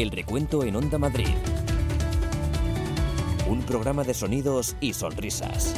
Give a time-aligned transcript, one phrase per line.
[0.00, 1.28] El recuento en Onda Madrid.
[3.46, 5.74] Un programa de sonidos y sonrisas.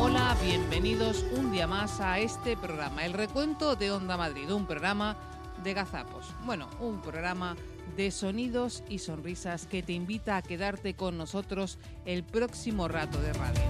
[0.00, 5.16] Hola, bienvenidos un día más a este programa, el recuento de Onda Madrid, un programa
[5.62, 6.26] de gazapos.
[6.44, 7.54] Bueno, un programa
[7.96, 13.32] de sonidos y sonrisas que te invita a quedarte con nosotros el próximo rato de
[13.32, 13.62] radio.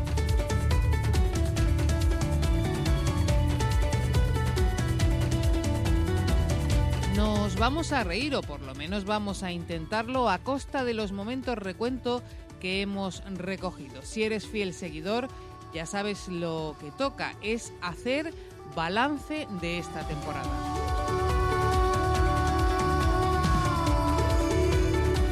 [7.17, 11.13] Nos vamos a reír o por lo menos vamos a intentarlo a costa de los
[11.13, 12.23] momentos recuento
[12.61, 14.03] que hemos recogido.
[14.03, 15.29] Si eres fiel seguidor,
[15.73, 18.33] ya sabes lo que toca, es hacer
[18.75, 20.84] balance de esta temporada.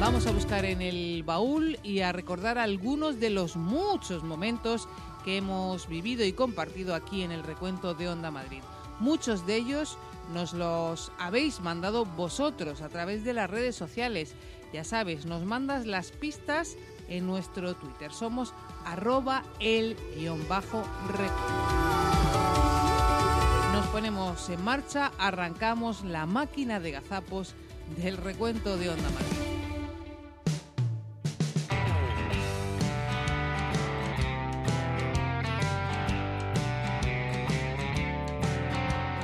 [0.03, 4.89] Vamos a buscar en el baúl y a recordar algunos de los muchos momentos
[5.23, 8.61] que hemos vivido y compartido aquí en el recuento de Onda Madrid.
[8.99, 9.97] Muchos de ellos
[10.33, 14.35] nos los habéis mandado vosotros a través de las redes sociales.
[14.73, 16.75] Ya sabes, nos mandas las pistas
[17.07, 18.11] en nuestro Twitter.
[18.11, 20.83] Somos arroba el guion bajo
[23.71, 27.55] Nos ponemos en marcha, arrancamos la máquina de gazapos
[27.95, 29.52] del recuento de Onda Madrid.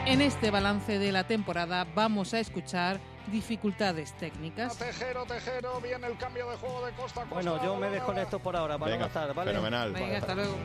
[0.09, 4.75] En este balance de la temporada vamos a escuchar dificultades técnicas.
[4.75, 7.35] Tejero, Tejero, viene el cambio de juego de Costa a Costa.
[7.35, 9.51] Bueno, yo me desconecto por ahora para Venga, no estar, ¿vale?
[9.51, 9.93] Fenomenal.
[9.93, 10.57] Venga, hasta luego.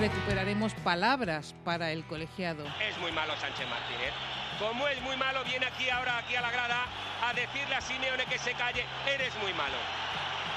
[0.00, 2.64] Recuperaremos palabras para el colegiado.
[2.80, 4.12] Es muy malo Sánchez Martínez.
[4.58, 6.86] Como es muy malo, viene aquí ahora, aquí a la grada,
[7.24, 8.84] a decirle a Simeone que se calle.
[9.06, 9.76] Eres muy malo.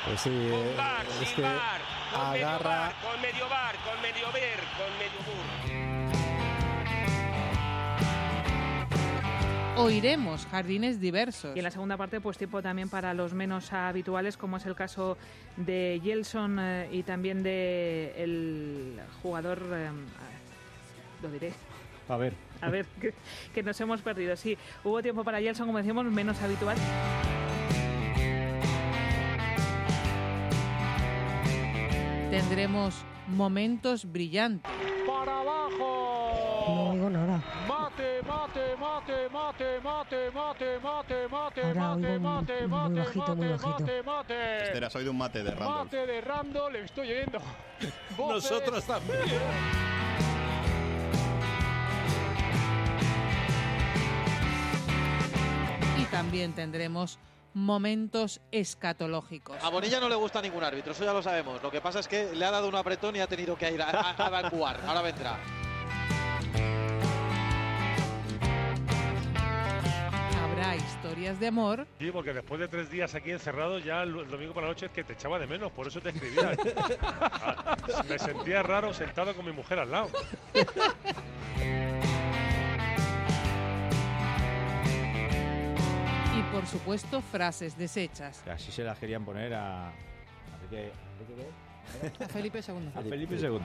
[0.07, 3.75] Pues sí, eh, bar, es sin que bar, con medio agarra, bar, con medio bar,
[3.85, 5.45] con medio ver, con medio bur.
[9.77, 11.55] Oiremos jardines diversos.
[11.55, 14.75] Y en la segunda parte, pues tiempo también para los menos habituales, como es el
[14.75, 15.17] caso
[15.55, 19.89] de Gelson eh, y también de el jugador, eh,
[21.21, 21.53] lo diré,
[22.09, 23.13] a ver, a ver, que,
[23.53, 24.35] que nos hemos perdido.
[24.35, 26.77] Sí, hubo tiempo para Gelson, como decíamos, menos habitual.
[32.29, 32.93] Tendremos
[33.27, 34.71] momentos brillantes.
[35.07, 36.65] ¡Para abajo!
[36.67, 37.41] No oigo nada.
[37.67, 43.49] Mate, mate, mate, mate, mate, mate, mate, mate, Ahora mate, mate, muy mate, muy mate,
[43.49, 43.67] bajito.
[43.79, 44.63] mate, mate.
[44.63, 45.83] Estera, soy de un mate de Randolph.
[45.85, 47.39] Mate de Rando, le estoy oyendo.
[48.17, 49.19] Nosotros también.
[55.97, 57.17] Y también tendremos
[57.53, 59.57] momentos escatológicos.
[59.63, 61.61] A Bonilla no le gusta ningún árbitro, eso ya lo sabemos.
[61.63, 63.81] Lo que pasa es que le ha dado un apretón y ha tenido que ir
[63.81, 64.79] a, a, a evacuar.
[64.85, 65.37] Ahora vendrá.
[70.43, 74.29] Habrá historias de amor Sí, porque después de tres días aquí encerrado, ya el el
[74.29, 76.51] domingo por la noche es que te echaba de menos, por eso te escribía.
[77.01, 77.75] Ah,
[78.07, 80.09] Me sentía raro sentado con mi mujer al lado.
[86.59, 88.43] por supuesto frases deshechas.
[88.45, 89.87] Así se las querían poner a.
[89.87, 89.93] A
[92.27, 92.91] Felipe II.
[92.93, 93.59] A Felipe II.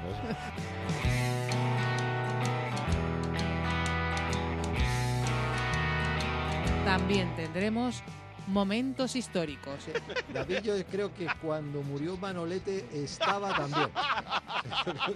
[6.84, 8.04] También tendremos
[8.46, 9.74] momentos históricos.
[10.32, 13.90] David, yo creo que cuando murió Manolete estaba también.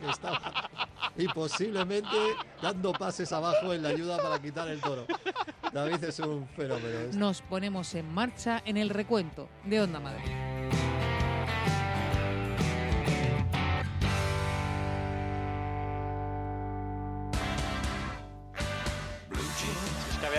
[0.09, 0.69] Estaba.
[1.17, 2.17] Y posiblemente
[2.63, 5.07] dando pases abajo en la ayuda para quitar el toro.
[5.73, 6.99] David es un fenómeno.
[7.15, 10.68] Nos ponemos en marcha en el recuento de Onda Madrid.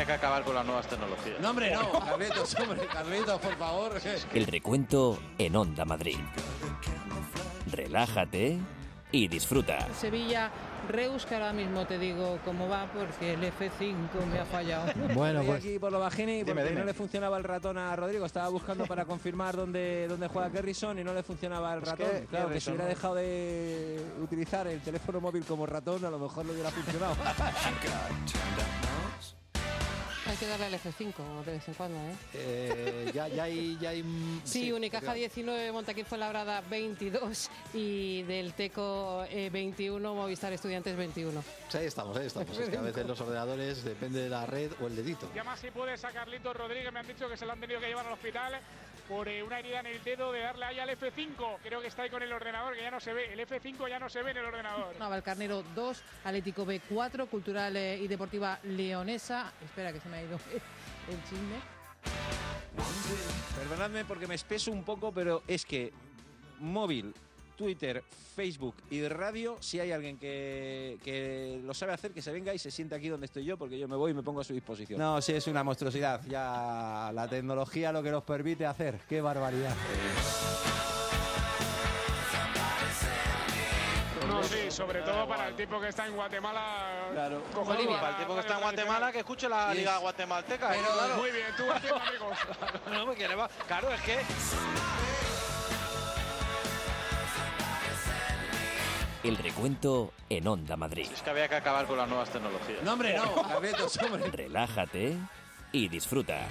[0.09, 1.39] Que acabar con las nuevas tecnologías.
[1.39, 1.91] No, hombre, no.
[1.91, 3.91] Carlitos, hombre, Carlitos, por favor.
[4.33, 6.17] El recuento en Onda Madrid.
[7.71, 8.57] Relájate
[9.11, 9.88] y disfruta.
[9.94, 10.50] Sevilla,
[10.88, 14.91] Reus, que ahora mismo te digo cómo va porque el F5 me ha fallado.
[15.13, 15.65] Bueno, Estoy pues.
[15.65, 16.79] aquí por lo bajini porque dime.
[16.79, 18.25] no le funcionaba el ratón a Rodrigo.
[18.25, 22.07] Estaba buscando para confirmar dónde, dónde juega Kerrison y no le funcionaba el Es ratón.
[22.09, 22.89] que claro, que si hubiera ¿no?
[22.89, 27.15] dejado de utilizar el teléfono móvil como ratón, a lo mejor le hubiera funcionado.
[30.29, 32.15] Hay que darle al F5 de vez en cuando, ¿eh?
[32.35, 33.79] Eh, ya, ya hay...
[33.81, 35.17] Ya hay mm, Sí, Unicaja claro.
[35.17, 41.43] 19, Montaquín Fuenlabrada 22 y del Teco eh, 21, Movistar Estudiantes 21.
[41.69, 42.55] Sí, ahí estamos, ahí estamos.
[42.59, 45.27] Es que a veces los ordenadores depende de la red o el dedito.
[45.33, 46.93] Llama si puedes a Carlitos Rodríguez.
[46.93, 48.59] Me han dicho que se lo han tenido que llevar al hospital
[49.09, 51.57] por eh, una herida en el dedo de darle ahí al F5.
[51.63, 53.33] Creo que está ahí con el ordenador, que ya no se ve.
[53.33, 54.95] El F5 ya no se ve en el ordenador.
[55.00, 59.51] Navalcarnero 2, Atlético B 4, Cultural eh, y Deportiva Leonesa.
[59.65, 60.35] Espera que se me ha ido
[61.09, 61.59] el chisme.
[63.57, 65.91] Perdonadme porque me espeso un poco, pero es que
[66.59, 67.13] móvil,
[67.59, 68.01] Twitter,
[68.38, 72.57] Facebook y radio, si hay alguien que, que lo sabe hacer, que se venga y
[72.57, 74.53] se siente aquí donde estoy yo, porque yo me voy y me pongo a su
[74.53, 74.97] disposición.
[74.97, 76.21] No, sí, es una monstruosidad.
[76.25, 79.01] Ya la tecnología lo que nos permite hacer.
[79.09, 79.75] ¡Qué barbaridad!
[84.29, 87.09] No, sí, sobre todo para el tipo que está en Guatemala.
[87.12, 87.41] Claro.
[87.65, 88.00] Bolivia.
[88.00, 90.69] Para el tipo que está en Guatemala, que escuche la Liga Guatemalteca.
[90.69, 90.91] Pero, ¿eh?
[90.94, 91.15] claro.
[91.17, 92.38] Muy bien, tú amigos.
[92.94, 94.17] No, porque le va- Claro, es que.
[99.24, 101.07] El recuento en Onda Madrid.
[101.13, 102.81] Es que había que acabar con las nuevas tecnologías.
[102.83, 104.30] No, hombre, no.
[104.31, 105.18] Relájate
[105.74, 106.48] y disfruta.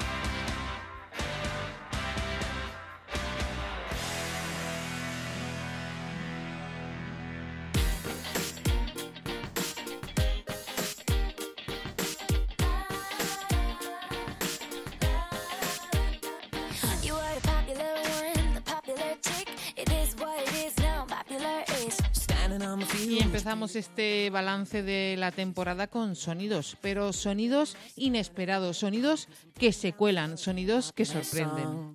[23.69, 29.29] Y empezamos este balance de la temporada con sonidos, pero sonidos inesperados, sonidos
[29.59, 31.95] que se cuelan, sonidos que sorprenden.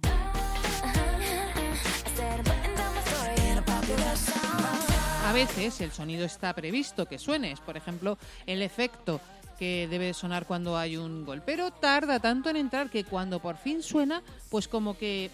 [5.25, 9.19] A veces el sonido está previsto que suene, es por ejemplo el efecto
[9.57, 13.57] que debe sonar cuando hay un gol, pero tarda tanto en entrar que cuando por
[13.57, 15.31] fin suena, pues como que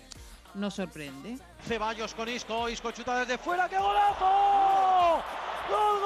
[0.54, 1.38] nos sorprende.
[1.68, 4.89] Ceballos con Isco, Isco chuta desde fuera, ¡qué golazo!
[5.70, 6.00] ¡Gol,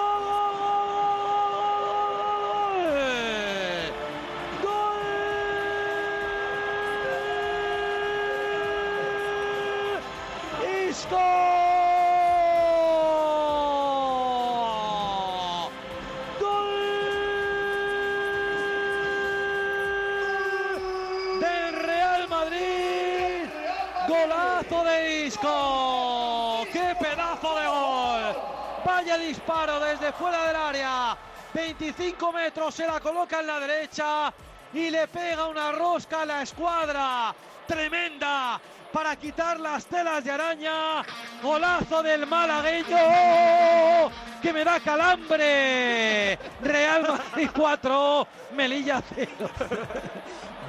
[29.43, 31.17] disparo desde fuera del área.
[31.53, 34.33] 25 metros se la coloca en la derecha
[34.73, 37.35] y le pega una rosca a la escuadra.
[37.67, 38.59] Tremenda
[38.91, 41.03] para quitar las telas de araña.
[41.41, 44.09] Golazo del malagueño
[44.41, 46.39] que me da calambre.
[46.61, 49.29] Real Madrid 4, Melilla 0.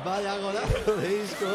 [0.05, 1.47] Vaya golazo de Isco.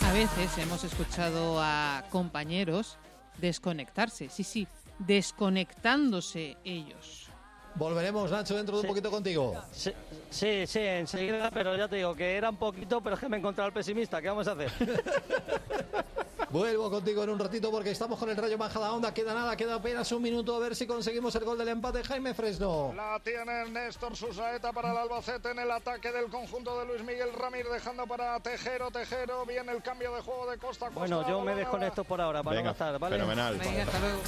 [0.00, 2.98] A veces hemos escuchado a compañeros
[3.38, 4.66] desconectarse, sí, sí,
[4.98, 7.28] desconectándose ellos.
[7.74, 9.54] Volveremos, Nacho, dentro de un poquito contigo.
[9.72, 9.92] Sí,
[10.30, 13.36] sí, sí, enseguida, pero ya te digo que era un poquito, pero es que me
[13.36, 14.20] he encontrado al pesimista.
[14.20, 14.72] ¿Qué vamos a hacer?
[16.50, 19.12] Vuelvo contigo en un ratito porque estamos con el Rayo Majada Onda.
[19.12, 22.02] Queda nada, queda apenas un minuto a ver si conseguimos el gol del empate.
[22.04, 22.92] Jaime Fresno.
[22.96, 27.32] La tiene Néstor Susaeta para el Albacete en el ataque del conjunto de Luis Miguel
[27.32, 29.44] Ramírez, dejando para Tejero, Tejero.
[29.46, 31.00] Viene el cambio de juego de Costa Costa.
[31.00, 33.16] Bueno, yo me desconecto por ahora para Venga, no gastar, ¿vale?
[33.16, 33.58] fenomenal.
[33.58, 34.18] Venga, hasta luego.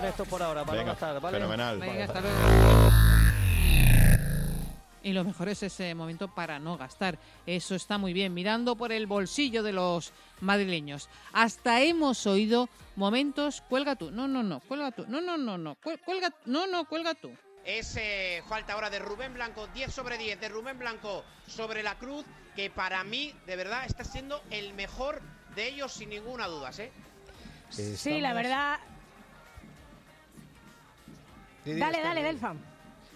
[0.00, 1.38] Desconecto por ahora para no gastar, ¿vale?
[1.78, 2.90] Venga, hasta luego.
[5.02, 7.18] Y lo mejor es ese momento para no gastar.
[7.46, 11.08] Eso está muy bien, mirando por el bolsillo de los madrileños.
[11.32, 15.76] Hasta hemos oído momentos, cuelga tú, no, no, no, cuelga tú, no, no, no, no,
[15.76, 17.30] cuel- cuelga, no, no, cuelga tú.
[17.64, 21.94] Es eh, falta ahora de Rubén Blanco, 10 sobre 10 de Rubén Blanco sobre la
[21.96, 25.22] cruz, que para mí, de verdad, está siendo el mejor
[25.54, 26.90] de ellos sin ninguna duda, ¿eh?
[27.70, 28.78] Sí, la verdad.
[31.64, 32.54] Dale, dale, Delfa.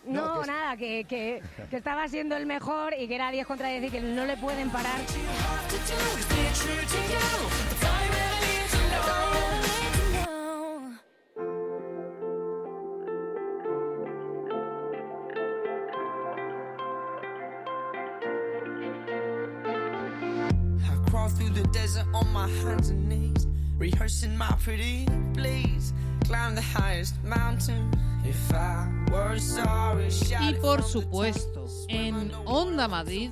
[0.07, 3.47] No, No, que- nada, que, que, que estaba siendo el mejor y que era 10
[3.47, 5.01] contra 10 y que no le pueden parar.
[19.67, 23.47] I crawl through the desert on my hands and knees,
[23.79, 25.93] rehearsing my pretty please.
[26.25, 27.91] climb the highest mountain.
[30.41, 33.31] Y por supuesto, en Onda Madrid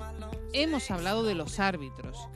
[0.52, 2.28] hemos hablado de los árbitros.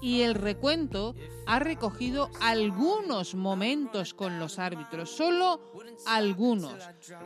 [0.00, 1.14] Y el recuento
[1.46, 5.60] ha recogido algunos momentos con los árbitros, solo
[6.06, 6.74] algunos.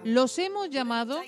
[0.05, 1.21] Los hemos llamado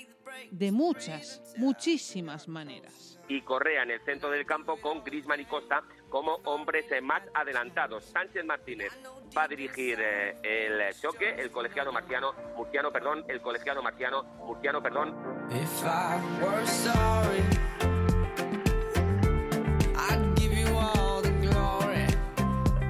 [0.51, 3.14] de muchas, muchísimas maneras.
[3.29, 7.23] Y Correa en el centro del campo con Grisman y Costa como hombres eh, más
[7.35, 8.05] adelantados.
[8.05, 8.93] Sánchez Martínez
[9.37, 14.83] va a dirigir eh, el choque, el colegiado marciano, murciano, perdón, el colegiado marciano, murciano,
[14.83, 15.15] perdón.
[15.51, 17.43] If I were sorry,
[19.97, 22.07] I'd give you all the glory.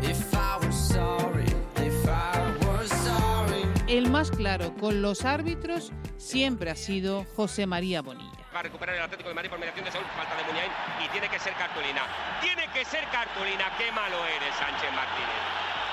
[0.03, 3.63] If I were sorry, if I were sorry.
[3.89, 8.44] El más claro con los árbitros siempre ha sido José María Bonilla.
[8.55, 10.71] Va a recuperar el Atlético de Madrid por mediación de Saúl, falta de Muniain
[11.05, 12.03] y tiene que ser cartulina.
[12.41, 13.73] Tiene que ser cartulina.
[13.77, 15.41] Qué malo eres, Sánchez Martínez.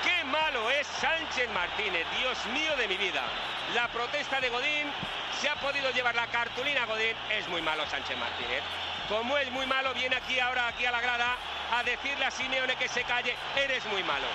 [0.04, 3.22] Qué malo es Sánchez Martínez, Dios mío de mi vida.
[3.74, 4.92] La protesta de Godín
[5.40, 7.16] se ha podido llevar la cartulina Godín.
[7.30, 8.62] Es muy malo Sánchez Martínez.
[9.08, 11.36] Como es muy malo, viene aquí ahora aquí a la grada
[11.72, 13.34] a decirle a Simeone que se calle.
[13.56, 14.26] Eres muy malo.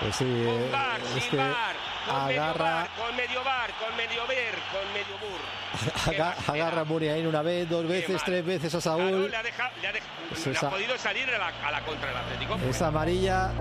[0.00, 1.76] Pues sí, eh, bar, es sin que bar,
[2.06, 6.12] con medio agarra, bar, con medio bar, con medio ver, con medio bur.
[6.14, 8.22] aga- agarra a Muniain una vez, dos veces, mal.
[8.24, 9.30] tres veces a Claro, Saúl.
[9.30, 11.70] le ha, dejado- le ha dej- Pues le ha esa- podido salir a la, a
[11.70, 12.56] la contra del Atlético.
[12.68, 13.52] Es amarilla.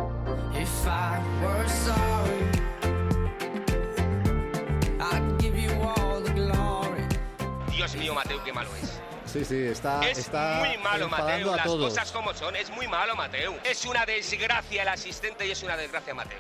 [7.72, 8.99] Dios mío, Mateo, qué malo es.
[9.32, 11.56] Sí, sí, está, es está muy malo, Mateo.
[11.56, 11.94] Las todos.
[11.94, 12.56] cosas como son.
[12.56, 13.56] Es muy malo, Mateo.
[13.64, 16.40] Es una desgracia el asistente y es una desgracia, Mateo.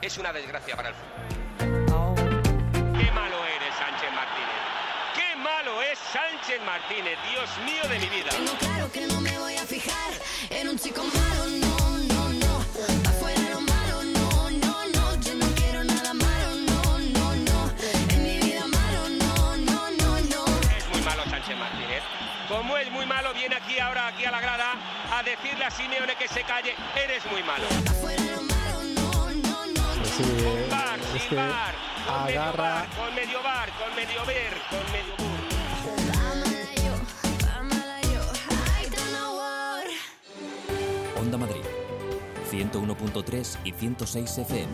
[0.00, 1.56] Es una desgracia para el fútbol.
[2.96, 4.60] Qué malo eres, Sánchez Martínez.
[5.16, 7.18] Qué malo es Sánchez Martínez.
[7.32, 8.30] Dios mío de mi vida.
[8.30, 10.12] Tengo claro que no me voy a fijar
[10.50, 11.75] en un chico malo, no,
[24.36, 24.72] la grada
[25.12, 26.74] a decirle a Simeone que se calle.
[26.94, 27.64] Eres muy malo.
[30.16, 31.74] Sí, eh, Bar, es sin que bar,
[32.06, 35.26] con medio agarra, bar, con medio bar, con medio ver, con medio bur.
[41.18, 41.64] Onda Madrid,
[42.50, 44.72] 101.3 y 106 FM.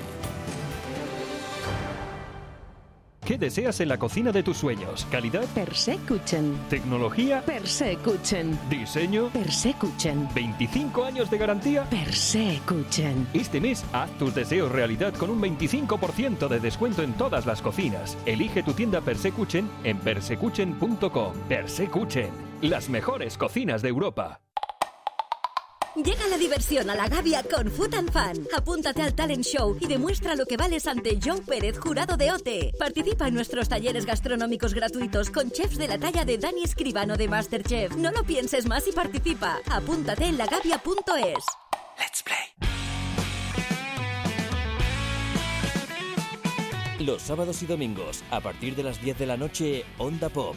[3.24, 5.06] ¿Qué deseas en la cocina de tus sueños?
[5.10, 5.44] ¿Calidad?
[5.54, 6.58] Persekuchen.
[6.68, 7.40] ¿Tecnología?
[7.42, 8.58] Persekuchen.
[8.68, 9.28] ¿Diseño?
[9.28, 10.28] Persekuchen.
[10.30, 11.84] ¿25 años de garantía?
[11.84, 13.28] Persekuchen.
[13.32, 18.18] Este mes haz tus deseos realidad con un 25% de descuento en todas las cocinas.
[18.26, 21.32] Elige tu tienda Persekuchen en persekuchen.com.
[21.48, 24.41] Persekuchen, las mejores cocinas de Europa.
[25.94, 28.48] Llega la diversión a la Gavia con Food and Fan.
[28.56, 32.72] Apúntate al talent show y demuestra lo que vales ante Joe Pérez, jurado de OTE.
[32.78, 37.28] Participa en nuestros talleres gastronómicos gratuitos con chefs de la talla de Dani Escribano de
[37.28, 37.94] Masterchef.
[37.96, 39.60] No lo pienses más y participa.
[39.70, 41.44] Apúntate en lagavia.es.
[41.98, 42.72] Let's play.
[47.00, 50.56] Los sábados y domingos, a partir de las 10 de la noche, Onda Pop.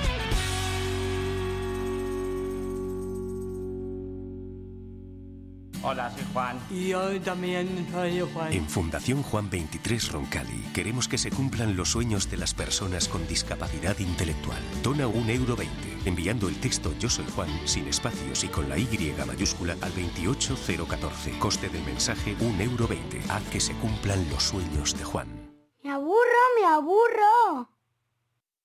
[5.83, 6.59] Hola, soy Juan.
[6.69, 8.53] Y yo también soy Juan.
[8.53, 13.27] En Fundación Juan 23 Roncali queremos que se cumplan los sueños de las personas con
[13.27, 14.61] discapacidad intelectual.
[14.83, 18.77] Dona un euro 20 enviando el texto Yo soy Juan sin espacios y con la
[18.77, 21.39] Y mayúscula al 28014.
[21.39, 23.21] Coste del mensaje un euro 20.
[23.29, 25.27] Haz que se cumplan los sueños de Juan.
[25.83, 27.80] Me aburro, me aburro.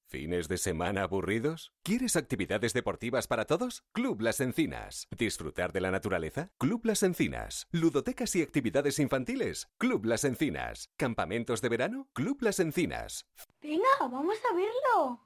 [0.09, 1.73] ¿Fines de semana aburridos?
[1.83, 3.83] ¿Quieres actividades deportivas para todos?
[3.91, 5.09] Club Las Encinas.
[5.11, 6.53] ¿Disfrutar de la naturaleza?
[6.59, 7.67] Club Las Encinas.
[7.73, 9.69] ¿Ludotecas y actividades infantiles?
[9.79, 10.91] Club Las Encinas.
[10.97, 12.09] ¿Campamentos de verano?
[12.13, 13.27] Club Las Encinas.
[13.61, 15.21] Venga, vamos a verlo.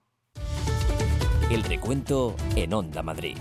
[1.50, 3.36] El recuento en Onda Madrid.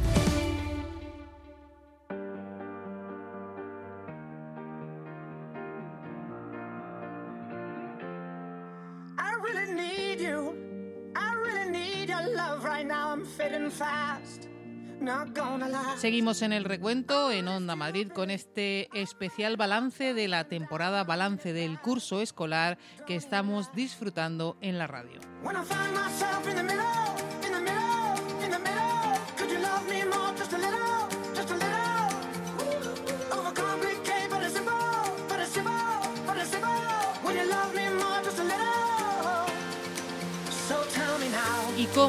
[15.98, 21.54] Seguimos en el recuento en Onda Madrid con este especial balance de la temporada, balance
[21.54, 22.78] del curso escolar
[23.08, 25.22] que estamos disfrutando en la radio.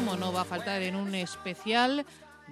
[0.01, 2.05] No va a faltar en un especial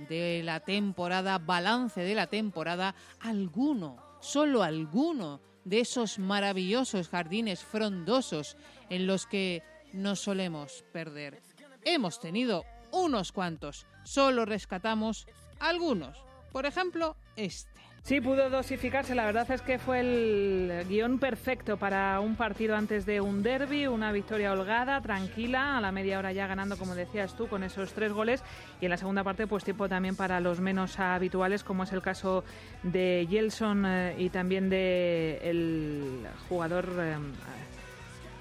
[0.07, 8.55] de la temporada, balance de la temporada, alguno, solo alguno de esos maravillosos jardines frondosos
[8.91, 9.63] en los que
[9.93, 11.41] nos solemos perder.
[11.83, 15.25] Hemos tenido unos cuantos, solo rescatamos
[15.59, 16.23] algunos.
[16.51, 17.78] Por ejemplo, este.
[18.09, 19.13] Sí, pudo dosificarse.
[19.13, 23.85] La verdad es que fue el guion perfecto para un partido antes de un derby,
[23.85, 27.93] una victoria holgada, tranquila, a la media hora ya ganando, como decías tú, con esos
[27.93, 28.41] tres goles.
[28.81, 32.01] Y en la segunda parte, pues tiempo también para los menos habituales, como es el
[32.01, 32.43] caso
[32.81, 37.15] de Gelson eh, y también de el jugador, eh,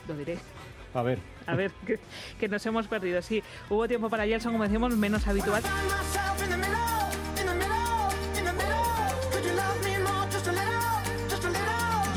[0.09, 0.39] lo diré,
[0.95, 1.19] A ver.
[1.47, 2.01] a ver, que,
[2.41, 3.21] que nos hemos perdido.
[3.21, 5.63] Sí, hubo tiempo para Gelson, como decíamos, menos habitual.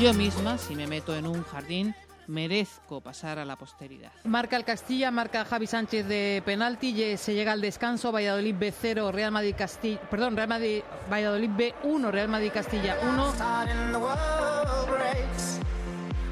[0.02, 1.94] Yo misma, si me meto en un jardín,
[2.26, 4.10] merezco pasar a la posteridad.
[4.24, 9.12] Marca el Castilla, marca Javi Sánchez de penalti, y se llega al descanso, Valladolid B0,
[9.12, 13.32] Real Madrid Castilla, perdón, Real Madrid, Valladolid B1, Real Madrid Castilla 1.
[13.38, 15.60] Heart in the world breaks.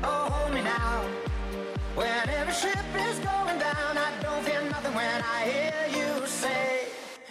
[0.02, 1.02] Oh, hold me now.
[1.94, 6.88] When every ship is going down, I don't fear nothing when I hear you say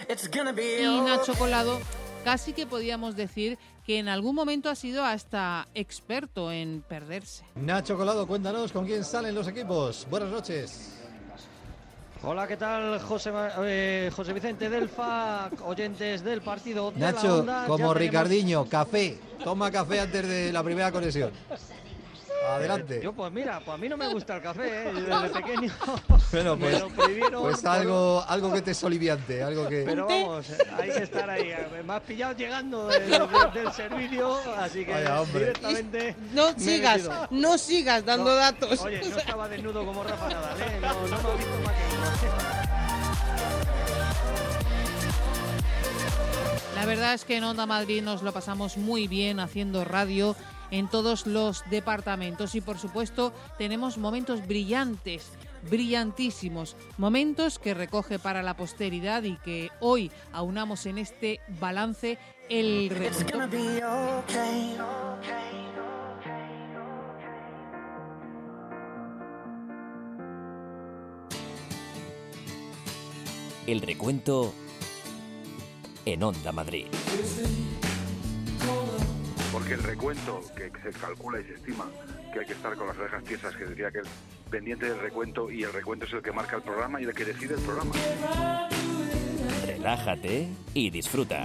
[0.08, 1.34] it's gonna be Y Nacho.
[1.36, 1.81] Colado
[2.24, 3.58] casi que podíamos decir
[3.89, 7.43] que en algún momento ha sido hasta experto en perderse.
[7.55, 10.05] Nacho Colado, cuéntanos con quién salen los equipos.
[10.12, 10.96] Buenas noches.
[12.22, 13.31] Hola, ¿qué tal, José,
[13.63, 17.62] eh, José Vicente Delfa, oyentes del partido de la Nacho, Onda?
[17.62, 19.17] Ya como tenemos- Ricardiño, café.
[19.43, 21.31] Toma café antes de la primera conexión.
[22.48, 23.01] Adelante.
[23.03, 24.93] Yo, pues mira, pues a mí no me gusta el café, ¿eh?
[24.93, 25.74] Yo desde pequeño
[26.31, 27.41] Bueno, me pues, lo prohibieron.
[27.43, 29.84] pues por- algo, algo que te es oliviante, algo que...
[29.86, 31.53] Pero vamos, hay que estar ahí.
[31.86, 36.15] Me has pillado llegando del, servicio, así que Vaya, directamente.
[36.34, 38.81] No he sigas, no sigas dando No, datos.
[38.81, 40.79] Oye, no estaba desnudo como Rafa Nadal, ¿eh?
[40.81, 42.29] No, no me ha visto más que
[46.75, 50.36] La verdad es que en Onda Madrid nos lo pasamos muy bien haciendo radio
[50.71, 55.31] en todos los departamentos y por supuesto tenemos momentos brillantes,
[55.69, 62.17] brillantísimos, momentos que recoge para la posteridad y que hoy aunamos en este balance
[62.50, 64.77] el be okay.
[73.67, 74.51] El recuento
[76.03, 76.87] en Onda Madrid.
[79.51, 81.85] Porque el recuento que se calcula y se estima
[82.31, 84.07] que hay que estar con las orejas tiesas, que decía que es
[84.50, 87.25] pendiente del recuento y el recuento es el que marca el programa y el que
[87.25, 87.92] decide el programa.
[89.66, 91.44] Relájate y disfruta.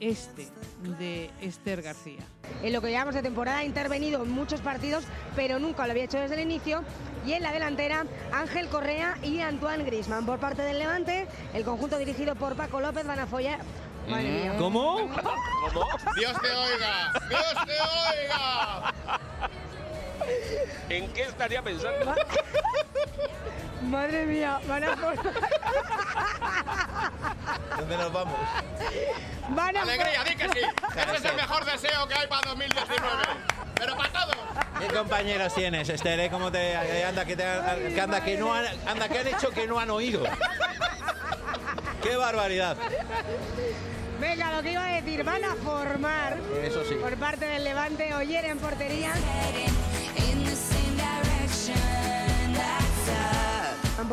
[0.00, 0.48] Este
[0.98, 2.20] de Esther García.
[2.62, 6.04] En lo que llevamos de temporada ha intervenido en muchos partidos, pero nunca lo había
[6.04, 6.82] hecho desde el inicio.
[7.26, 10.26] Y en la delantera, Ángel Correa y Antoine Grisman.
[10.26, 13.60] Por parte del Levante, el conjunto dirigido por Paco López van a follar.
[14.08, 14.54] Madre mía.
[14.58, 14.96] ¿Cómo?
[15.72, 15.86] ¿Cómo?
[16.16, 18.94] Dios te oiga, Dios te oiga.
[20.88, 22.14] ¿En qué estaría pensando?
[23.82, 25.16] Madre mía, van a for-
[27.78, 28.34] ¿Dónde nos vamos?
[29.50, 30.58] Van a Alegría, di que sí.
[30.96, 33.22] Ese es el mejor deseo que hay para 2019.
[33.74, 34.36] Pero para todos.
[34.80, 36.18] ¿Qué compañeros tienes, Esther?
[36.20, 36.30] eh?
[36.30, 37.44] ¿Cómo te eh, anda que, te,
[37.94, 40.22] que anda que no han, anda que han hecho que no han oído?
[42.02, 42.76] ¡Qué barbaridad!
[44.20, 46.94] Venga, lo que iba a decir, van a formar Eso sí.
[46.94, 49.12] por parte del Levante Oyer en portería.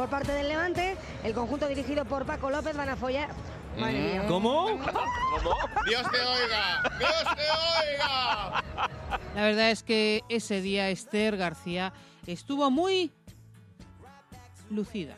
[0.04, 3.30] Por parte del Levante, el conjunto dirigido por Paco López van a follar.
[3.80, 4.26] Madre mía.
[4.28, 4.66] ¿Cómo?
[4.68, 5.56] ¿Cómo?
[5.88, 7.42] Dios te oiga, Dios te
[7.94, 8.64] oiga.
[9.34, 11.94] La verdad es que ese día Esther García
[12.28, 13.14] estuvo muy
[14.70, 15.16] lucida.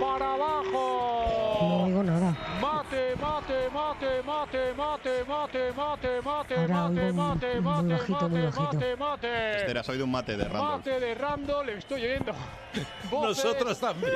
[0.00, 1.58] Para abajo.
[1.60, 2.34] No oigo nada.
[2.60, 8.40] Mate, mate, mate, mate, mate, mate, mate, mate, Ahora mate, mate, muy mate, bajito, muy
[8.40, 8.72] mate, bajito.
[8.74, 9.56] mate, mate.
[9.60, 10.78] Esther, has oído un mate de Randall.
[10.78, 12.32] Mate de Randall, le estoy oyendo.
[13.12, 14.14] Nosotros también.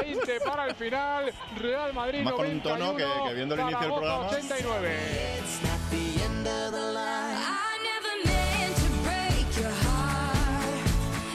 [0.00, 1.32] 20 para el final.
[1.58, 4.26] Real Madrid Más con un 91, tono que- que viendo el inicio del programa.
[4.28, 4.98] 89.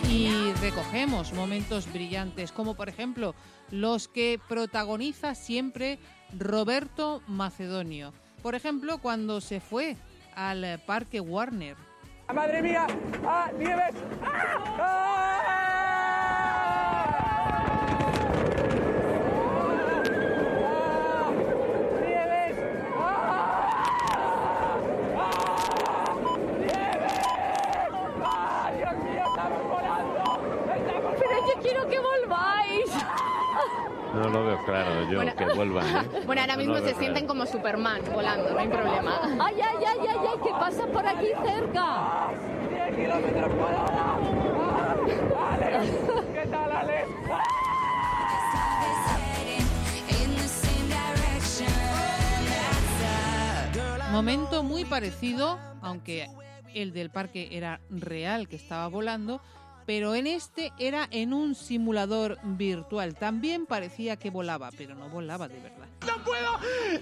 [0.10, 3.36] Y recogemos momentos brillantes, como por ejemplo
[3.70, 6.00] los que protagoniza siempre
[6.38, 8.12] Roberto Macedonio.
[8.42, 9.98] Por ejemplo, cuando se fue
[10.36, 11.76] al Parque Warner.
[12.34, 12.88] ¡Madre mía!
[13.26, 13.96] ¡Ah, Nieves!
[14.24, 14.66] ¡Ah!
[14.78, 15.79] ¡Nieves!
[34.70, 35.36] Claro yo Bueno.
[35.36, 35.86] que vuelvan.
[35.88, 36.10] ¿eh?
[36.26, 39.20] Bueno, ahora No mismo lo se veo sienten como Superman volando, no hay problema.
[39.40, 42.32] Ay, ay, ay, ay, ay, ¿qué pasa por aquí cerca?
[42.70, 44.16] 10 kilómetros por hora!
[45.54, 45.92] ¡Alex!
[46.34, 47.08] ¿Qué tal, Alex?
[54.12, 56.28] Momento muy parecido, aunque
[56.74, 59.42] el del parque era real que estaba volando,
[59.90, 63.16] pero en este era en un simulador virtual.
[63.16, 65.88] También parecía que volaba, pero no volaba de verdad.
[66.06, 66.60] ¡No puedo!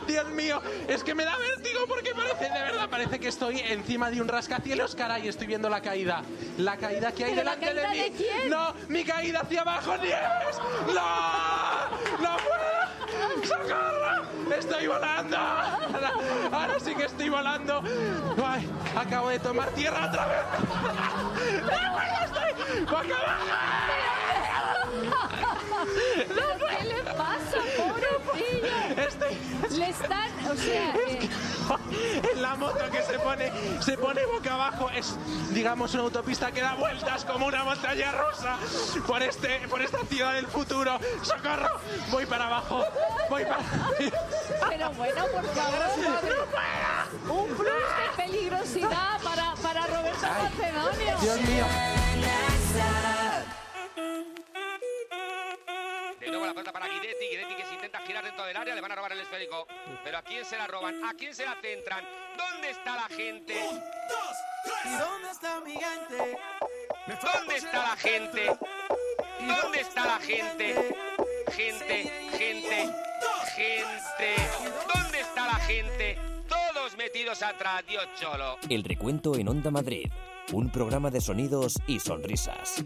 [0.08, 4.10] Dios mío, es que me da vértigo porque parece, de verdad, parece que estoy encima
[4.10, 6.24] de un rascacielos, caray, estoy viendo la caída.
[6.60, 7.98] La caída que hay ¿Pero la delante de mí.
[7.98, 8.50] de quién?
[8.50, 8.74] ¡No!
[8.88, 10.58] ¡Mi caída hacia abajo, Nieves!
[10.88, 12.24] ¡No!
[12.24, 13.44] ¡No puedo!
[13.44, 14.56] ¡Socorro!
[14.58, 15.38] ¡Estoy volando!
[15.38, 16.12] Ahora,
[16.54, 17.84] ahora sí que estoy volando.
[18.46, 20.38] Ay, acabo de tomar tierra otra vez.
[22.68, 23.18] ¡No, estoy!
[26.28, 28.78] ¡Boca ¿Qué le pasa, pobrecillo?
[29.08, 29.38] Estoy...
[29.78, 31.30] Le están, o sea, eh,
[32.34, 33.52] en la moto que se pone
[33.82, 35.18] se pone boca abajo es
[35.52, 38.58] digamos una autopista que da vueltas como una montaña rusa
[39.06, 42.86] por este por esta ciudad del futuro socorro voy para abajo
[43.30, 43.60] voy para
[44.70, 45.82] pero bueno, por favor,
[47.30, 51.18] un plus de peligrosidad para, para Roberto Macedonio.
[51.20, 52.07] Dios mío
[56.20, 58.82] De nuevo la pelota para Guidetti, Guidetti que se intenta girar dentro del área, le
[58.82, 59.68] van a robar el esférico.
[60.04, 61.04] Pero ¿a quién se la roban?
[61.06, 62.04] ¿A quién se la centran?
[62.38, 63.56] ¿Dónde está la gente?
[64.84, 66.38] ¿Dónde está mi gente?
[67.22, 68.58] ¿Dónde está la gente?
[69.40, 70.96] ¿Dónde está la gente?
[71.52, 72.94] Gente, gente,
[73.56, 74.36] gente.
[74.94, 76.18] ¿Dónde está la gente?
[76.50, 78.58] Todos metidos atrás, Dios cholo.
[78.70, 80.10] El recuento en Onda Madrid.
[80.54, 82.86] Un programa de sonidos y sonrisas.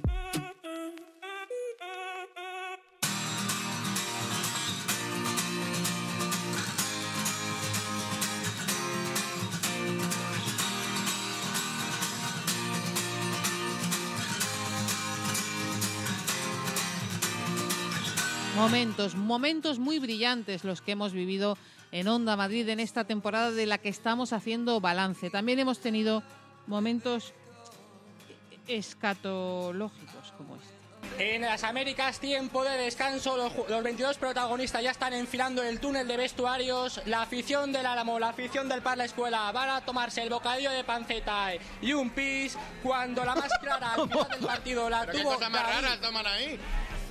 [18.56, 21.60] Momentos, momentos muy brillantes los que hemos vivido
[21.91, 25.30] en Onda Madrid en esta temporada de la que estamos haciendo balance.
[25.30, 26.24] También hemos tenido
[26.65, 27.36] momentos
[28.77, 30.81] escatológicos como este.
[31.17, 33.36] En las Américas, tiempo de descanso.
[33.36, 37.01] Los, los 22 protagonistas ya están enfilando el túnel de vestuarios.
[37.05, 40.71] La afición del Álamo, la afición del Par La Escuela van a tomarse el bocadillo
[40.71, 41.49] de panceta
[41.81, 45.34] y un pis cuando la más clara al final del partido la Pero qué tuvo
[45.36, 45.86] cosa más David.
[45.86, 46.60] rara toman ahí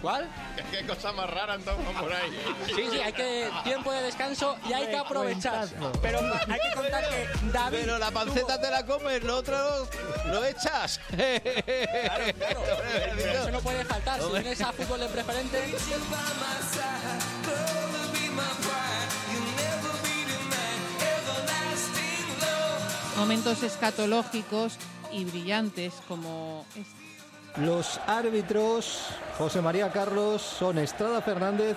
[0.00, 0.28] ¿Cuál?
[0.70, 2.30] qué cosa más rara toman por ahí
[2.66, 5.68] Sí, sí, hay que tiempo de descanso y hay que aprovechar.
[6.00, 7.78] Pero hay que contar que David.
[7.80, 9.88] Pero la panceta te la comes, lo otro
[10.26, 11.00] lo echas.
[11.10, 12.60] Claro, claro.
[13.16, 14.20] Pero eso no puede faltar.
[14.20, 15.74] Si vienes a fútbol de preferente.
[23.16, 24.76] Momentos escatológicos
[25.12, 26.99] y brillantes como este.
[27.56, 29.06] Los árbitros,
[29.38, 31.76] José María Carlos, son Estrada Fernández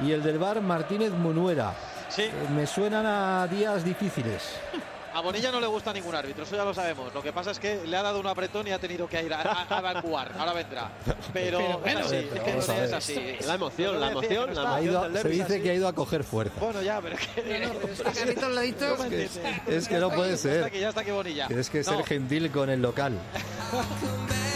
[0.00, 1.74] y el del bar Martínez Munuera.
[2.16, 4.42] Eh, me suenan a días difíciles.
[5.14, 7.12] A Bonilla no le gusta ningún árbitro, eso ya lo sabemos.
[7.12, 9.32] Lo que pasa es que le ha dado un apretón y ha tenido que ir
[9.34, 10.30] a, a- a evacuar.
[10.38, 10.90] Ahora vendrá.
[11.32, 13.46] Pero, Pero bueno, es así, pero es que es.
[13.46, 15.62] La emoción, la emoción, que la no ido- el se es dice así.
[15.62, 16.54] que ha ido a coger fuerza.
[16.60, 17.42] Bueno, ya, pero es que.
[17.42, 18.96] Dicho.
[18.96, 19.28] No me que-
[19.76, 20.52] es que no puede Ya ser.
[20.56, 21.46] está aquí, ya está aquí Bonilla.
[21.48, 21.84] Tienes que No.
[21.84, 23.18] ser gentil con el local.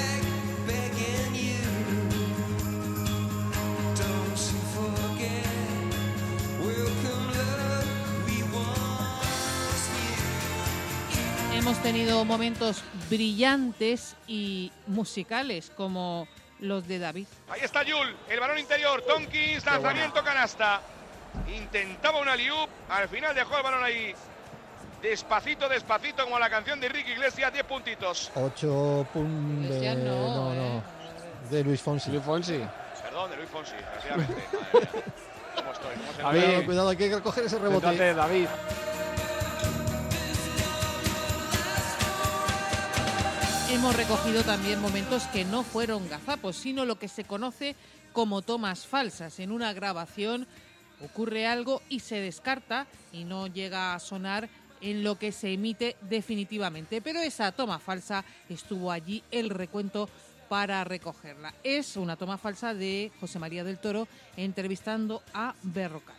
[11.63, 16.27] Hemos tenido momentos brillantes y musicales como
[16.59, 17.29] los de David.
[17.49, 20.81] Ahí está Yul, el balón interior, Tonkins, lanzamiento canasta.
[21.55, 24.13] Intentaba una liup, al final dejó el balón ahí.
[25.03, 28.33] Despacito, despacito, como la canción de Ricky Iglesias, 10 puntitos.
[28.35, 29.71] 8 puntos.
[29.71, 30.83] Decía no, no, no.
[31.49, 32.11] De Luis Fonsi.
[32.11, 32.61] Luis Fonsi.
[33.05, 33.75] Perdón, de Luis Fonsi.
[35.55, 35.95] ¿Cómo estoy?
[35.95, 38.15] ¿Cómo se me Cuidado, hay que coger ese rebote.
[38.15, 38.49] David.
[43.73, 47.75] Hemos recogido también momentos que no fueron gazapos, sino lo que se conoce
[48.13, 49.41] como tomas falsas.
[49.41, 50.47] En una grabación
[51.03, 54.51] ocurre algo y se descarta y no llega a sonar
[54.83, 57.01] en lo que se emite definitivamente.
[57.01, 60.07] Pero esa toma falsa estuvo allí el recuento
[60.51, 61.55] para recogerla.
[61.65, 64.07] Es una toma falsa de José María del Toro
[64.37, 66.17] entrevistando a Berrocal.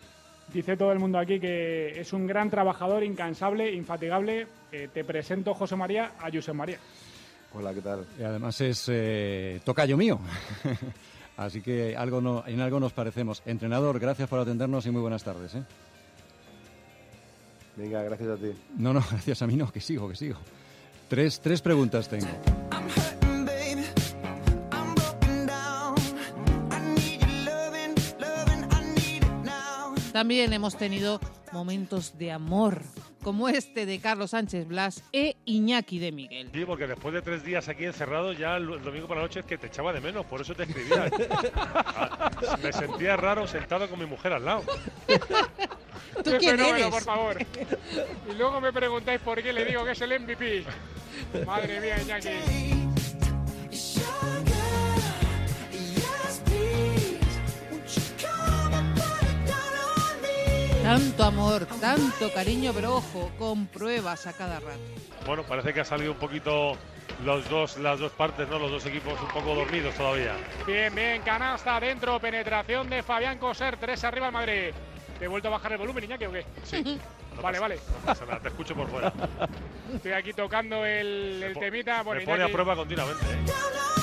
[0.52, 4.48] Dice todo el mundo aquí que es un gran trabajador, incansable, infatigable.
[4.72, 6.80] Eh, te presento, José María, a José María.
[7.56, 8.06] Hola, ¿qué tal?
[8.20, 10.20] Y además es eh, tocayo mío.
[11.38, 13.44] Así que algo no, en algo nos parecemos.
[13.46, 15.54] Entrenador, gracias por atendernos y muy buenas tardes.
[15.56, 15.64] ¿eh?
[17.76, 18.52] Venga, gracias a ti.
[18.78, 20.38] No, no, gracias a mí no, que sigo, que sigo.
[21.08, 22.28] Tres, tres preguntas tengo.
[30.12, 31.20] También hemos tenido
[31.52, 32.84] momentos de amor,
[33.24, 36.50] como este de Carlos Sánchez Blas e Iñaki de Miguel.
[36.54, 39.46] Sí, porque después de tres días aquí encerrados, ya el domingo por la noche es
[39.46, 41.10] que te echaba de menos, por eso te escribía.
[42.62, 44.64] Me sentía raro sentado con mi mujer al lado.
[46.24, 46.88] ¿Tú quién eres?
[46.88, 47.38] por favor.
[48.30, 50.66] Y luego me preguntáis por qué le digo que es el MVP.
[51.46, 52.83] Madre mía, Iñaki.
[60.84, 64.80] Tanto amor, tanto cariño, pero ojo, con pruebas a cada rato.
[65.26, 66.78] Bueno, parece que ha salido un poquito
[67.24, 68.60] los dos, las dos partes, ¿no?
[68.60, 70.34] Los dos equipos un poco dormidos todavía.
[70.68, 74.74] Bien, bien, canasta adentro, penetración de Fabián Coser, tres arriba el Madrid.
[75.20, 76.46] ¿Te he vuelto a bajar el volumen, Iñaki, o qué?
[76.64, 77.00] Sí.
[77.34, 77.76] No vale, pasa- vale.
[77.76, 79.12] No pasa nada, te escucho por fuera.
[79.96, 82.04] Estoy aquí tocando el, el temita.
[82.04, 83.26] Bueno, Me pone a prueba continuamente.
[83.26, 84.03] ¿eh?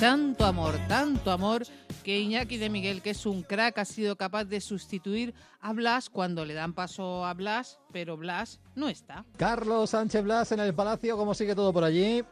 [0.00, 1.62] Tanto amor, tanto amor
[2.04, 6.10] que Iñaki de Miguel, que es un crack, ha sido capaz de sustituir a Blas
[6.10, 9.24] cuando le dan paso a Blas, pero Blas no está.
[9.38, 12.22] Carlos Sánchez Blas en el Palacio, ¿cómo sigue todo por allí?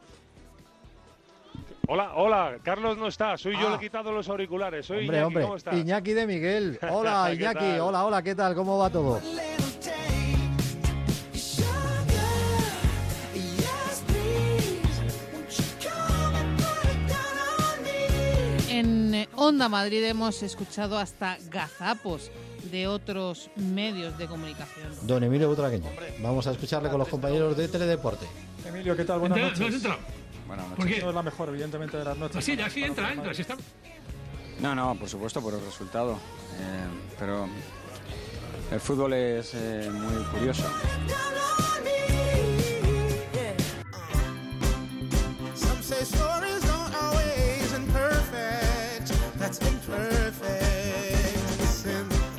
[1.87, 3.69] Hola, hola, Carlos no está, soy yo, Ah.
[3.71, 4.85] le he quitado los auriculares.
[4.85, 5.75] Soy Hombre, Iñaki, hombre, ¿cómo estás?
[5.75, 6.79] Iñaki de Miguel.
[6.91, 7.59] Hola, ¿Qué Iñaki.
[7.59, 7.79] tal?
[7.81, 8.55] Hola, hola, ¿qué tal?
[8.55, 9.19] ¿Cómo va todo?
[18.75, 22.29] En eh, Onda Madrid hemos escuchado hasta gazapos
[22.69, 24.89] de otros medios de comunicación.
[25.03, 25.87] Don Emilio Butragueño.
[26.21, 28.25] Vamos a escucharle con los compañeros de Teledeporte.
[28.67, 29.19] Emilio, ¿qué tal?
[29.19, 29.59] Buenas Entra- noches.
[29.61, 29.99] ¿no has entrado?
[30.45, 31.01] Buenas ¿Por qué?
[31.01, 32.35] No es la mejor, evidentemente, de las noches.
[32.35, 33.55] Así, así entra, entra, así está.
[34.59, 36.13] No, no, por supuesto, por el resultado.
[36.59, 37.47] Eh, pero
[38.71, 40.63] el fútbol es eh, muy curioso.
[45.55, 46.64] Some say stories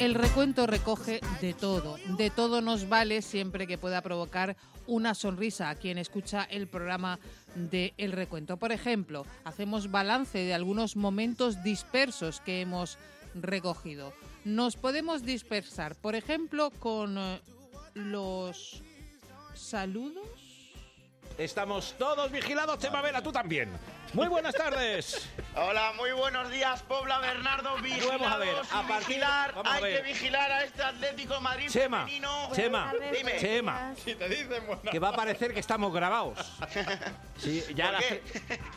[0.07, 1.97] El recuento recoge de todo.
[2.17, 7.19] De todo nos vale siempre que pueda provocar una sonrisa a quien escucha el programa
[7.57, 8.57] de El Recuento.
[8.57, 12.99] Por ejemplo, hacemos balance de algunos momentos dispersos que hemos
[13.35, 14.13] recogido.
[14.45, 17.41] Nos podemos dispersar, por ejemplo, con eh,
[17.95, 18.85] los
[19.55, 20.46] saludos.
[21.39, 23.71] Estamos todos vigilados, Chema Vela, tú también.
[24.15, 25.29] Muy buenas tardes.
[25.55, 27.77] Hola, muy buenos días, Pobla Bernardo.
[27.77, 29.55] Vigilados Vamos a ver, a partir- vigilar.
[29.55, 29.97] vamos a Hay ver.
[30.03, 32.49] que vigilar a este Atlético Madrid Chema, femenino.
[32.55, 33.37] Chema, Dime.
[33.39, 33.95] Chema.
[34.03, 36.39] Si te dicen buenas Que va a parecer que estamos grabados.
[37.37, 38.23] Sí, ya ¿Por las qué?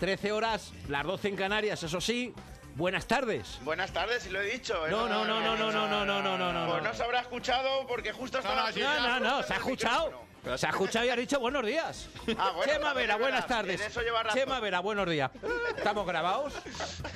[0.01, 2.33] 13 horas, las 12 en Canarias, eso sí.
[2.75, 3.57] Buenas tardes.
[3.61, 4.85] Buenas tardes, si lo he dicho.
[4.85, 4.91] ¿eh?
[4.91, 6.71] No, no, no, no, no, no, no, no, no, no, no.
[6.71, 8.69] Pues no se habrá escuchado porque justo estaba...
[8.71, 10.27] No, no, no, se ha escuchado.
[10.57, 12.07] Se ha eschado y ha dicho buenos días.
[12.37, 13.81] Ah, bueno, Chema Vera, buenas verdad, tardes.
[13.81, 14.39] eso lleva razón.
[14.39, 15.31] Chema Vera, buenos días.
[15.77, 16.53] ¿Estamos grabados?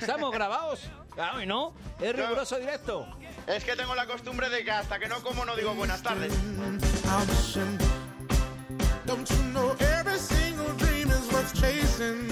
[0.00, 0.80] ¿Estamos grabados?
[1.14, 1.74] Claro, y no.
[2.00, 3.06] Es riguroso directo.
[3.46, 6.32] Es que tengo la costumbre de que hasta que no como no digo buenas tardes.
[6.32, 7.78] I'll listen.
[9.06, 12.26] Don't you know every single dream is worth chasing?